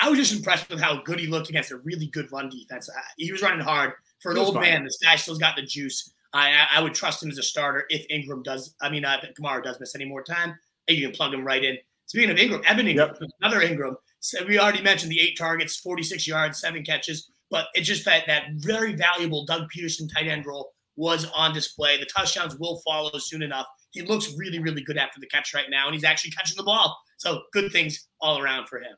[0.00, 2.88] I, was just impressed with how good he looked against a really good run defense.
[3.18, 4.62] He was running hard for an old fine.
[4.62, 4.84] man.
[4.84, 6.14] This guy still's got the juice.
[6.32, 8.76] I, I would trust him as a starter if Ingram does.
[8.80, 10.54] I mean, uh, if Kamara does miss any more time,
[10.86, 11.76] you can plug him right in.
[12.06, 13.30] Speaking of Ingram, Evan Engram, yep.
[13.40, 13.96] another Ingram.
[14.20, 18.28] So we already mentioned the eight targets, 46 yards, seven catches, but it's just that
[18.28, 21.98] that very valuable Doug Pederson tight end role was on display.
[21.98, 23.66] The touchdowns will follow soon enough.
[23.94, 26.64] He looks really, really good after the catch right now, and he's actually catching the
[26.64, 26.96] ball.
[27.16, 28.96] So good things all around for him.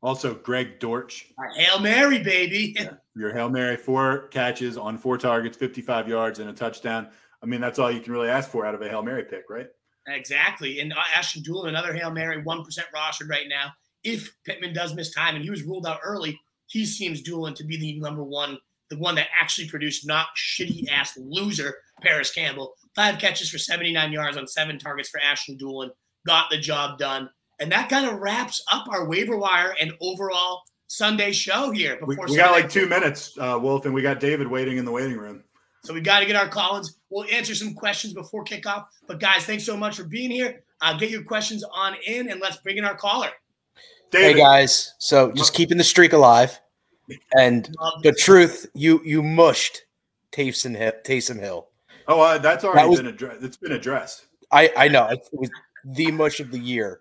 [0.00, 1.26] Also, Greg Dortch.
[1.56, 2.74] Hail Mary, baby.
[2.78, 2.90] Yeah.
[3.16, 7.08] Your Hail Mary, four catches on four targets, 55 yards, and a touchdown.
[7.42, 9.50] I mean, that's all you can really ask for out of a Hail Mary pick,
[9.50, 9.66] right?
[10.06, 10.78] Exactly.
[10.78, 13.72] And uh, Ashton Dulin, another Hail Mary, 1% rostered right now.
[14.04, 17.64] If Pittman does miss time and he was ruled out early, he seems Dulin to
[17.64, 18.56] be the number one,
[18.90, 22.74] the one that actually produced not shitty ass loser Parris Campbell.
[22.98, 25.90] Five catches for 79 yards on seven targets for Ashton Dulin.
[26.26, 27.30] Got the job done.
[27.60, 32.00] And that kind of wraps up our waiver wire and overall Sunday show here.
[32.04, 34.90] we, we got like two minutes, uh, Wolf, and we got David waiting in the
[34.90, 35.44] waiting room.
[35.84, 36.98] So we got to get our Collins.
[37.08, 38.86] We'll answer some questions before kickoff.
[39.06, 40.64] But guys, thanks so much for being here.
[40.80, 43.30] Uh, get your questions on in, and let's bring in our caller.
[44.10, 44.38] David.
[44.38, 46.58] Hey guys, so just keeping the streak alive.
[47.36, 49.82] And the truth, you you mushed
[50.32, 50.92] Taysom Hill.
[51.04, 51.68] Taysom Hill.
[52.08, 53.42] Oh, uh, that's already that was, been addressed.
[53.42, 54.26] It's been addressed.
[54.50, 55.50] I I know it was
[55.84, 57.00] the mush of the year.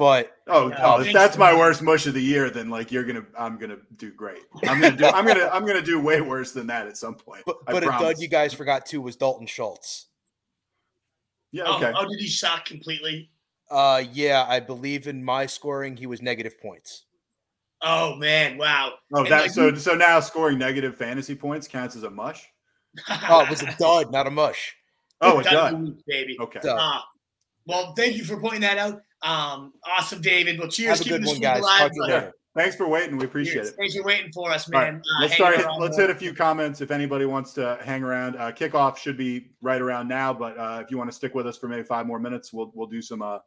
[0.00, 3.26] But oh, oh if that's my worst mush of the year, then like you're gonna,
[3.38, 4.40] I'm gonna do great.
[4.66, 7.42] I'm gonna do, I'm gonna, I'm gonna do way worse than that at some point.
[7.44, 10.06] But, but a dud you guys forgot too was Dalton Schultz.
[11.52, 11.64] Yeah.
[11.66, 11.92] Oh, okay.
[11.94, 13.30] Oh, oh, did he suck completely?
[13.70, 17.04] Uh, yeah, I believe in my scoring he was negative points.
[17.82, 18.94] Oh man, wow.
[19.12, 22.48] Oh, that like, so so now scoring negative fantasy points counts as a mush.
[23.28, 24.76] Oh, it was a dud, not a mush.
[25.20, 26.36] Oh, a dud, baby.
[26.40, 26.60] Okay.
[26.66, 27.00] Uh,
[27.66, 29.00] well, thank you for pointing that out.
[29.22, 30.58] Um, awesome, David.
[30.58, 30.98] Well, cheers.
[30.98, 31.60] Have a good one, guys.
[31.60, 32.30] Alive, yeah.
[32.56, 33.16] Thanks for waiting.
[33.16, 33.68] We appreciate cheers.
[33.68, 33.76] it.
[33.76, 34.94] Thanks for waiting for us, man.
[34.94, 34.94] Right.
[34.94, 35.56] Uh, let's start.
[35.78, 38.36] Let's hit a few comments if anybody wants to hang around.
[38.36, 41.46] Uh, kickoff should be right around now, but uh, if you want to stick with
[41.46, 43.38] us for maybe five more minutes, we'll we'll do some uh,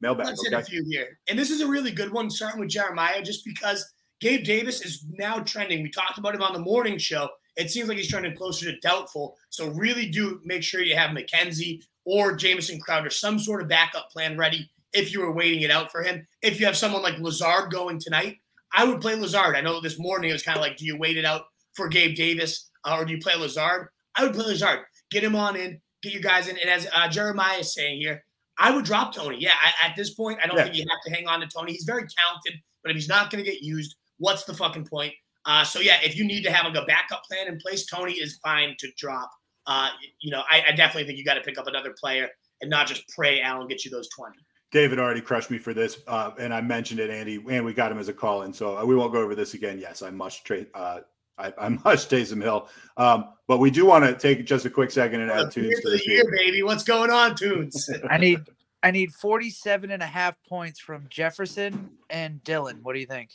[0.00, 0.26] mailbag.
[0.26, 0.56] Let's okay?
[0.56, 3.44] hit a few here, and this is a really good one, starting with Jeremiah, just
[3.44, 3.84] because
[4.20, 5.82] Gabe Davis is now trending.
[5.82, 7.28] We talked about him on the morning show.
[7.56, 9.36] It seems like he's trending closer to doubtful.
[9.50, 14.10] So really do make sure you have McKenzie or Jamison Crowder, some sort of backup
[14.10, 16.26] plan ready if you were waiting it out for him.
[16.42, 18.38] If you have someone like Lazard going tonight,
[18.74, 19.54] I would play Lazard.
[19.56, 21.42] I know this morning it was kind of like, do you wait it out
[21.74, 23.88] for Gabe Davis uh, or do you play Lazard?
[24.16, 24.80] I would play Lazard.
[25.10, 26.56] Get him on in, get your guys in.
[26.58, 28.24] And as uh, Jeremiah is saying here,
[28.58, 29.38] I would drop Tony.
[29.40, 30.64] Yeah, I, at this point, I don't Yeah.
[30.64, 31.72] think you have to hang on to Tony.
[31.72, 35.12] He's very talented, but if he's not going to get used, what's the fucking point?
[35.44, 38.12] Uh, so yeah, if you need to have like a backup plan in place, Tony
[38.12, 39.30] is fine to drop.
[39.66, 39.90] Uh,
[40.20, 42.28] you know, I, I definitely think you got to pick up another player
[42.60, 44.38] and not just pray Allen gets you those twenty.
[44.70, 47.92] David already crushed me for this, uh, and I mentioned it, Andy, and we got
[47.92, 49.78] him as a call in, so uh, we won't go over this again.
[49.78, 50.68] Yes, I must trade.
[50.74, 51.00] Uh,
[51.36, 54.90] I, I must Taysom Hill, um, but we do want to take just a quick
[54.90, 56.62] second and add tunes to the year, baby.
[56.62, 57.90] What's going on, Tunes?
[58.10, 58.40] I need
[58.82, 62.80] I need 47 and a half points from Jefferson and Dillon.
[62.82, 63.30] What do you think?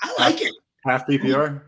[0.00, 0.52] I like it.
[0.84, 1.62] Half PPR.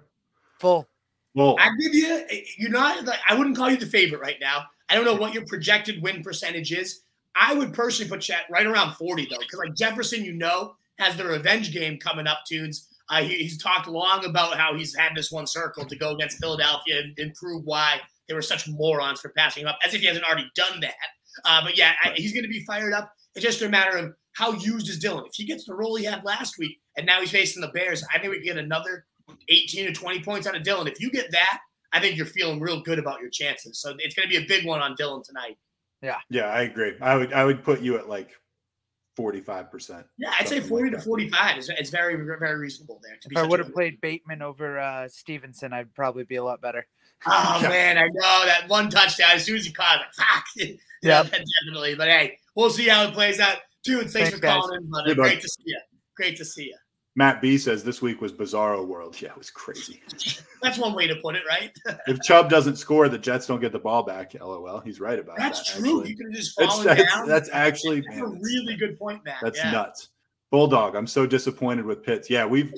[0.60, 0.88] Full.
[1.36, 1.56] Full.
[1.60, 2.24] I give you.
[2.58, 3.04] You're not.
[3.04, 4.64] Like, I wouldn't call you the favorite right now.
[4.88, 7.00] I don't know what your projected win percentage is.
[7.36, 11.16] I would personally put Chet right around 40 though, because like Jefferson, you know, has
[11.16, 12.38] the revenge game coming up.
[12.46, 12.88] Tunes.
[13.10, 16.38] Uh, he, he's talked long about how he's had this one circle to go against
[16.38, 20.00] Philadelphia and, and prove why they were such morons for passing him up, as if
[20.00, 20.94] he hasn't already done that.
[21.44, 23.12] Uh, but yeah, I, he's going to be fired up.
[23.34, 25.24] It's just a matter of how used is Dillon.
[25.26, 28.05] If he gets the role he had last week, and now he's facing the Bears,
[28.14, 29.07] I think we can get another
[29.49, 30.86] 18 to 20 points out of Dillon.
[30.86, 31.61] If you get that,
[31.92, 33.78] I think you're feeling real good about your chances.
[33.80, 35.57] So it's going to be a big one on Dylan tonight.
[36.03, 36.95] yeah, Yeah, I agree.
[37.01, 38.30] I would I would put you at like
[39.16, 40.05] forty five percent.
[40.18, 43.16] Yeah, I'd say 40 like to 45 is it's very very reasonable there.
[43.20, 46.45] To be If I would have played Bateman over uh, Stevenson, I'd probably be a
[46.45, 46.84] lot better.
[47.26, 47.68] Oh Yeah.
[47.68, 50.45] man, I know that one touchdown as soon as he caught it, fuck.
[51.03, 51.95] yeah, definitely.
[51.95, 53.59] But hey, we'll see how it plays out.
[53.84, 54.61] Dude, thanks, Thanks, for guys.
[54.61, 55.09] calling in, brother.
[55.11, 55.22] Hey, bud.
[55.22, 55.78] Great to see you.
[56.16, 56.76] Great to see you.
[57.16, 59.20] Matt B says this week was Bizarro World.
[59.20, 60.02] Yeah, it was crazy.
[60.62, 61.70] That's one way to put it, right?
[62.08, 64.34] if Chubb doesn't score, the Jets don't get the ball back.
[64.34, 64.80] LOL.
[64.80, 65.64] He's right about That's that.
[65.66, 66.00] That's true.
[66.00, 66.10] actually.
[66.10, 67.28] You could have just That's, fallen that's, down.
[67.28, 69.38] that's actually That's man, a that's- really good point, Matt.
[69.42, 69.70] That's yeah.
[69.70, 70.08] nuts.
[70.50, 72.30] Bulldog, I'm so disappointed with Pitts.
[72.30, 72.72] Yeah, we've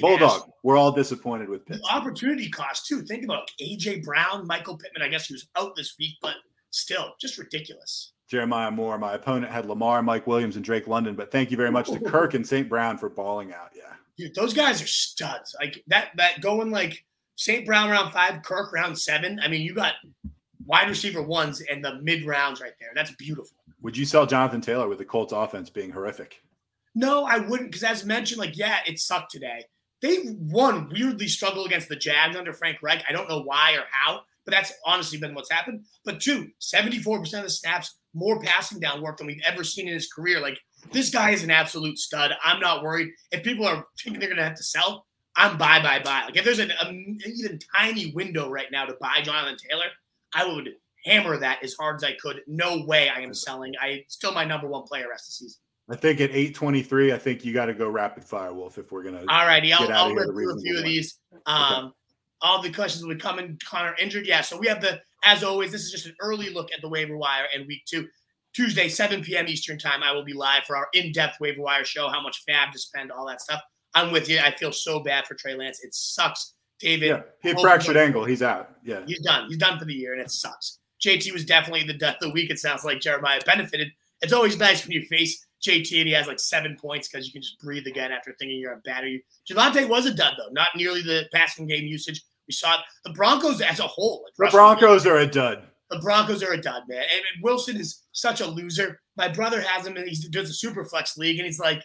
[0.00, 0.50] Bulldog.
[0.62, 1.88] We're all disappointed with The Pitts.
[1.90, 3.02] opportunity cost too.
[3.02, 5.02] Think about AJ Brown, Michael Pittman.
[5.02, 6.34] I guess he was out this week, but
[6.70, 8.12] still, just ridiculous.
[8.30, 8.96] Jeremiah Moore.
[8.96, 11.16] My opponent had Lamar, Mike Williams, and Drake London.
[11.16, 12.08] But thank you very much to oh.
[12.08, 12.68] Kirk and St.
[12.68, 13.70] Brown for balling out.
[13.76, 13.92] Yeah.
[14.16, 15.56] Dude, those guys are studs.
[15.60, 17.04] Like that, that going like
[17.34, 17.66] St.
[17.66, 19.40] Brown round five, Kirk round seven.
[19.42, 19.94] I mean, you got
[20.64, 22.90] wide receiver ones and the mid rounds right there.
[22.94, 23.56] That's beautiful.
[23.82, 26.40] Would you sell Jonathan Taylor with the Colts offense being horrific?
[26.94, 29.64] No, I wouldn't, because as mentioned, like, yeah, it sucked today.
[30.02, 33.02] They one weirdly struggle against the Jags under Frank Reich.
[33.08, 35.84] I don't know why or how, but that's honestly been what's happened.
[36.04, 39.94] But two, 74% of the snaps, more passing down work than we've ever seen in
[39.94, 40.40] his career.
[40.40, 40.58] Like,
[40.92, 42.32] this guy is an absolute stud.
[42.42, 43.10] I'm not worried.
[43.32, 45.06] If people are thinking they're gonna have to sell,
[45.36, 46.24] I'm buy, buy, buy.
[46.24, 49.86] Like if there's an, an even tiny window right now to buy Jonathan Taylor,
[50.34, 50.70] I would
[51.04, 52.42] hammer that as hard as I could.
[52.46, 53.74] No way I am selling.
[53.80, 55.60] I still my number one player rest of the season.
[55.90, 59.02] I think at 823, I think you got to go rapid fire, Wolf, if we're
[59.02, 59.20] going to.
[59.22, 61.18] All righty, I'll, I'll rip through a few of these.
[61.46, 61.92] Um,
[62.42, 63.58] All the questions will be coming.
[63.64, 64.40] Connor injured, yeah.
[64.40, 67.16] So we have the, as always, this is just an early look at the waiver
[67.16, 68.08] wire in week two.
[68.52, 69.46] Tuesday, 7 p.m.
[69.46, 72.08] Eastern time, I will be live for our in-depth waiver wire show.
[72.08, 73.60] How much FAAB to spend, all that stuff.
[73.94, 74.38] I'm with you.
[74.38, 75.84] I feel so bad for Trey Lance.
[75.84, 77.08] It sucks, David.
[77.08, 78.04] Yeah, he fractured look.
[78.04, 78.24] ankle.
[78.24, 78.70] He's out.
[78.84, 79.02] Yeah.
[79.06, 79.48] He's done.
[79.48, 80.78] He's done for the year, and it sucks.
[81.04, 82.50] JT was definitely the death of the week.
[82.50, 83.88] It sounds like Jeremiah benefited.
[84.20, 87.32] It's always nice when you face JT and he has like seven points because you
[87.32, 89.24] can just breathe again after thinking you're a battery.
[89.50, 92.22] Javonte was a dud though, not nearly the passing game usage.
[92.50, 92.80] We saw it.
[93.04, 94.24] The Broncos as a whole.
[94.38, 95.62] like The Broncos are a dud.
[95.88, 96.98] the Broncos are a dud, man.
[97.02, 98.98] And and Wilson is such a loser.
[99.16, 101.80] My brother has him, and he does a super flex league, and he's like,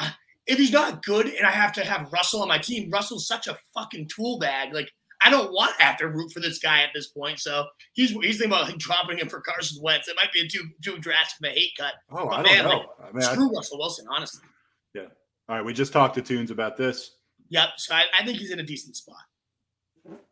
[0.00, 0.16] "Ah,
[0.48, 3.46] if he's not good, and I have to have Russell on my team, Russell's such
[3.46, 4.74] a fucking tool bag.
[4.74, 4.90] Like,
[5.22, 7.38] I don't want to have to root for this guy at this point.
[7.38, 10.08] So he's he's thinking about dropping him for Carson Wentz.
[10.08, 11.94] It might be a too too drastic of a hate cut.
[12.10, 12.78] Oh, But I man, don't know.
[12.78, 14.42] like, I mean, I- Screw Russell Wilson, honestly.
[14.94, 15.02] Yeah.
[15.48, 17.16] All right, we just talked to Tunes about this.
[17.48, 17.68] Yep.
[17.78, 19.16] So I, I think he's in a decent spot.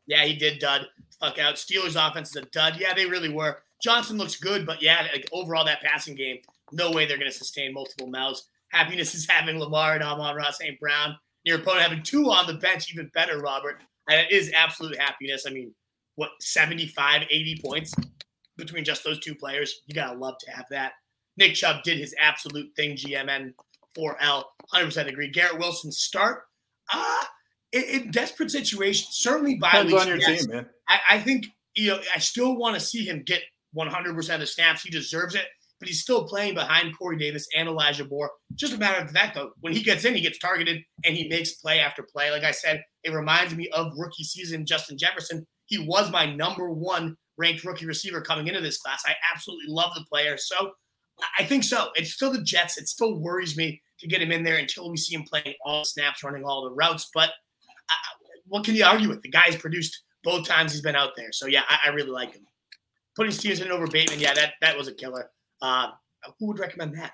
[0.08, 0.88] Yeah, he did dud.
[1.20, 1.54] Fuck out.
[1.54, 2.78] Steelers offense is a dud.
[2.80, 3.58] Yeah, they really were.
[3.82, 6.38] Johnson looks good, but yeah, like overall that passing game,
[6.72, 8.48] no way they're going to sustain multiple mouths.
[8.70, 10.80] Happiness is having Lamar and Amon-Ra St.
[10.80, 11.16] Brown.
[11.44, 13.82] Your opponent having two on the bench, even better, Robert.
[14.08, 15.44] And it is absolute happiness.
[15.46, 15.72] I mean,
[16.16, 17.94] what, 75, 80 points
[18.56, 19.82] between just those two players?
[19.86, 20.92] You got to love to have that.
[21.36, 23.54] Nick Chubb did his absolute thing, GMN
[23.96, 24.44] 4L.
[24.74, 25.30] 100% agree.
[25.30, 26.42] Garrett Wilson start.
[26.90, 27.30] Ah,
[27.72, 30.40] in, in desperate situations, certainly by Depends weeks, on your yes.
[30.44, 30.66] team, man.
[30.88, 33.42] I, I think you know I still want to see him get
[33.76, 34.82] 100% of the snaps.
[34.82, 35.44] He deserves it,
[35.78, 38.30] but he's still playing behind Corey Davis and Elijah Moore.
[38.54, 41.16] Just a matter of the fact, though, when he gets in, he gets targeted and
[41.16, 42.30] he makes play after play.
[42.30, 45.46] Like I said, it reminds me of rookie season Justin Jefferson.
[45.66, 49.02] He was my number one ranked rookie receiver coming into this class.
[49.06, 50.36] I absolutely love the player.
[50.36, 50.72] So
[51.38, 51.88] I think so.
[51.94, 52.78] It's still the Jets.
[52.78, 55.80] It still worries me to get him in there until we see him playing all
[55.80, 57.10] the snaps, running all the routes.
[57.14, 57.30] But
[58.48, 59.22] what can you argue with?
[59.22, 61.32] The guy's produced both times he's been out there.
[61.32, 62.46] So yeah, I, I really like him.
[63.16, 65.30] Putting Stevenson over Bateman, yeah, that that was a killer.
[65.60, 65.90] Uh,
[66.38, 67.12] who would recommend that?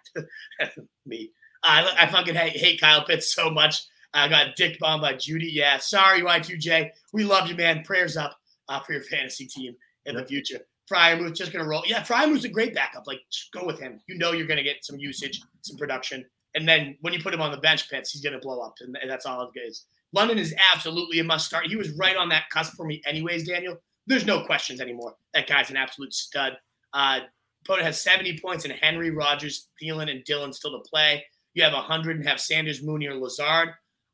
[1.06, 1.30] Me.
[1.62, 3.84] Uh, I fucking hate, hate Kyle Pitts so much.
[4.12, 5.48] I got dick bombed by Jeudy.
[5.50, 6.90] Yeah, sorry, Y2J.
[7.12, 7.82] We love you, man.
[7.82, 9.74] Prayers up uh, for your fantasy team
[10.06, 10.60] in the future.
[10.90, 11.82] Freiermuth just gonna roll.
[11.86, 13.06] Yeah, Freiermuth's a great backup.
[13.06, 14.00] Like, just go with him.
[14.06, 16.24] You know you're gonna get some usage, some production,
[16.54, 18.96] and then when you put him on the bench, Pitts, he's gonna blow up, and,
[19.00, 19.86] and that's all it is.
[20.14, 21.66] London is absolutely a must start.
[21.66, 23.46] He was right on that cusp for me, anyways.
[23.46, 25.14] Daniel, there's no questions anymore.
[25.34, 26.52] That guy's an absolute stud.
[26.92, 27.20] Uh,
[27.64, 31.24] opponent has 70 points, and Henry, Rogers, Thielen, and Dillon still to play.
[31.54, 33.70] You have 100 and have Sanders, Mooney, or Lazard.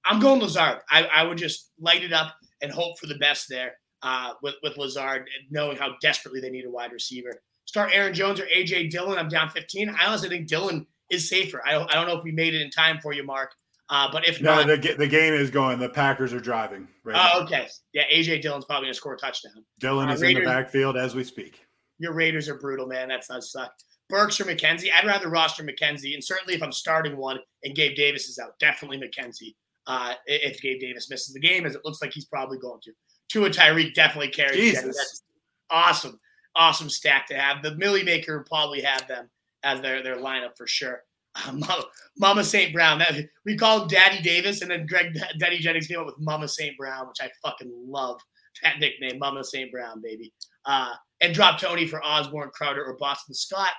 [0.07, 0.79] I'm going Lazard.
[0.91, 3.73] I, I would just light it up and hope for the best there
[4.03, 7.43] uh, with, with Lazard, knowing how desperately they need a wide receiver.
[7.67, 9.19] Start Aaron Jones or AJ Dillon.
[9.19, 9.91] I'm down 15.
[9.91, 11.63] I honestly think Dillon is safer.
[11.67, 13.53] I don't, I don't know if we made it in time for you, Mark.
[13.91, 15.81] Uh, but if no, not, the, the game is going.
[15.81, 16.87] The Packers are driving.
[17.05, 17.67] Right oh, okay.
[17.93, 19.65] Yeah, AJ Dillon's probably gonna score a touchdown.
[19.81, 21.67] Dillon uh, is Raiders, in the backfield as we speak.
[21.99, 23.09] Your Raiders are brutal, man.
[23.09, 23.73] That's not suck.
[24.09, 24.91] Burks or McKenzie.
[24.97, 28.59] I'd rather roster McKenzie, and certainly if I'm starting one and Gabe Davis is out,
[28.61, 29.55] definitely McKenzie.
[29.87, 32.93] Uh, if Gabe Davis misses the game, as it looks like he's probably going to.
[33.29, 34.81] Tua Tyreek definitely carries.
[34.83, 35.23] That's
[35.69, 36.19] awesome,
[36.55, 37.63] awesome stack to have.
[37.63, 39.29] The Milly Maker probably have them
[39.65, 41.03] as their their lineup for sure.
[41.37, 41.85] Uh, Mama,
[42.19, 42.73] Mama St.
[42.73, 42.99] Brown.
[42.99, 43.15] That,
[43.45, 46.77] we called Daddy Davis, and then Greg Daddy Jennings came up with Mama St.
[46.77, 48.21] Brown, which I fucking love
[48.63, 49.71] that nickname, Mama St.
[49.71, 50.33] Brown, baby.
[50.65, 53.73] Uh, and drop Tony for Osborn, Crowder, or Boston Scott.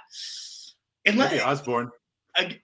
[1.05, 1.89] Maybe Osborn.
[2.35, 2.57] I,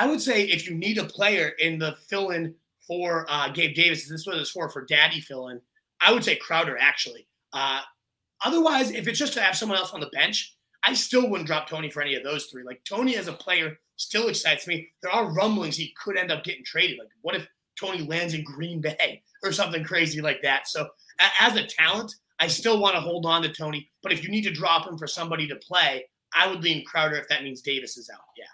[0.00, 2.54] I, would say if you need a player in the fill-in
[2.86, 5.60] for uh, Gabe Davis, this was for for Daddy fill-in.
[6.00, 7.26] I would say Crowder actually.
[7.52, 7.80] Uh,
[8.44, 11.68] otherwise, if it's just to have someone else on the bench, I still wouldn't drop
[11.68, 12.62] Tony for any of those three.
[12.62, 14.88] Like Tony as a player still excites me.
[15.02, 16.98] There are rumblings he could end up getting traded.
[16.98, 17.46] Like, what if
[17.78, 20.68] Tony lands in Green Bay or something crazy like that?
[20.68, 20.88] So,
[21.40, 23.88] as a talent, I still want to hold on to Tony.
[24.02, 27.16] But if you need to drop him for somebody to play, I would lean Crowder
[27.16, 28.20] if that means Davis is out.
[28.36, 28.44] Yeah.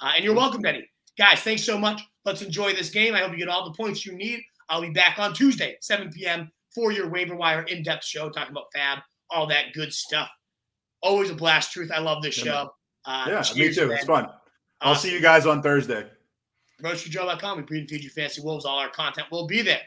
[0.00, 0.88] Uh, and you're welcome, Benny.
[1.16, 2.02] Guys, thanks so much.
[2.24, 3.14] Let's enjoy this game.
[3.14, 4.40] I hope you get all the points you need.
[4.68, 6.50] I'll be back on Tuesday, 7 p.m.
[6.74, 10.28] for your waiver wire in depth show, talking about FAAB, all that good stuff.
[11.02, 11.92] Always a blast, Truth.
[11.92, 12.70] I love this show.
[13.04, 13.88] Uh, yeah, cheers, me too.
[13.88, 13.96] Man.
[13.98, 14.28] It's fun.
[14.84, 16.04] I'll see you guys on Thursday.
[16.82, 17.56] RoastRoadJoe.com.
[17.56, 18.66] We breed and feed you fancy wolves.
[18.66, 19.80] All our content will be there.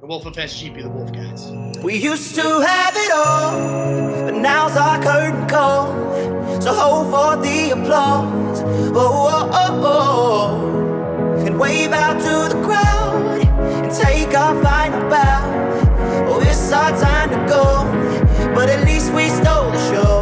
[0.00, 1.50] The Wolf of Fantasy GP, the Wolf guys.
[1.82, 5.92] We used to have it all, but now's our curtain call.
[6.62, 8.62] So hold for the applause.
[8.62, 10.74] Oh, oh, oh,
[11.36, 11.44] oh.
[11.44, 13.42] And wave out to the crowd
[13.84, 16.28] and take our final bow.
[16.28, 20.17] Oh, it's our time to go, but at least we stole the show.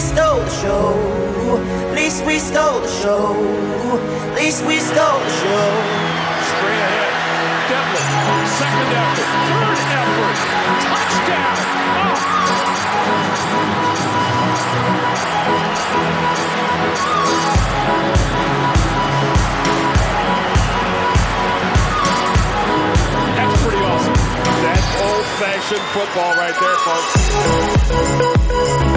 [0.00, 0.94] Stole the show.
[1.88, 3.34] At least we stole the show.
[4.30, 5.70] At least we stole the show.
[6.50, 7.12] Straight ahead.
[7.70, 10.36] Devlin, second effort, third effort,
[10.84, 11.56] touchdown.
[12.02, 12.06] Oh.
[23.36, 24.14] That's pretty awesome.
[24.64, 28.89] That's old-fashioned football right there, folks.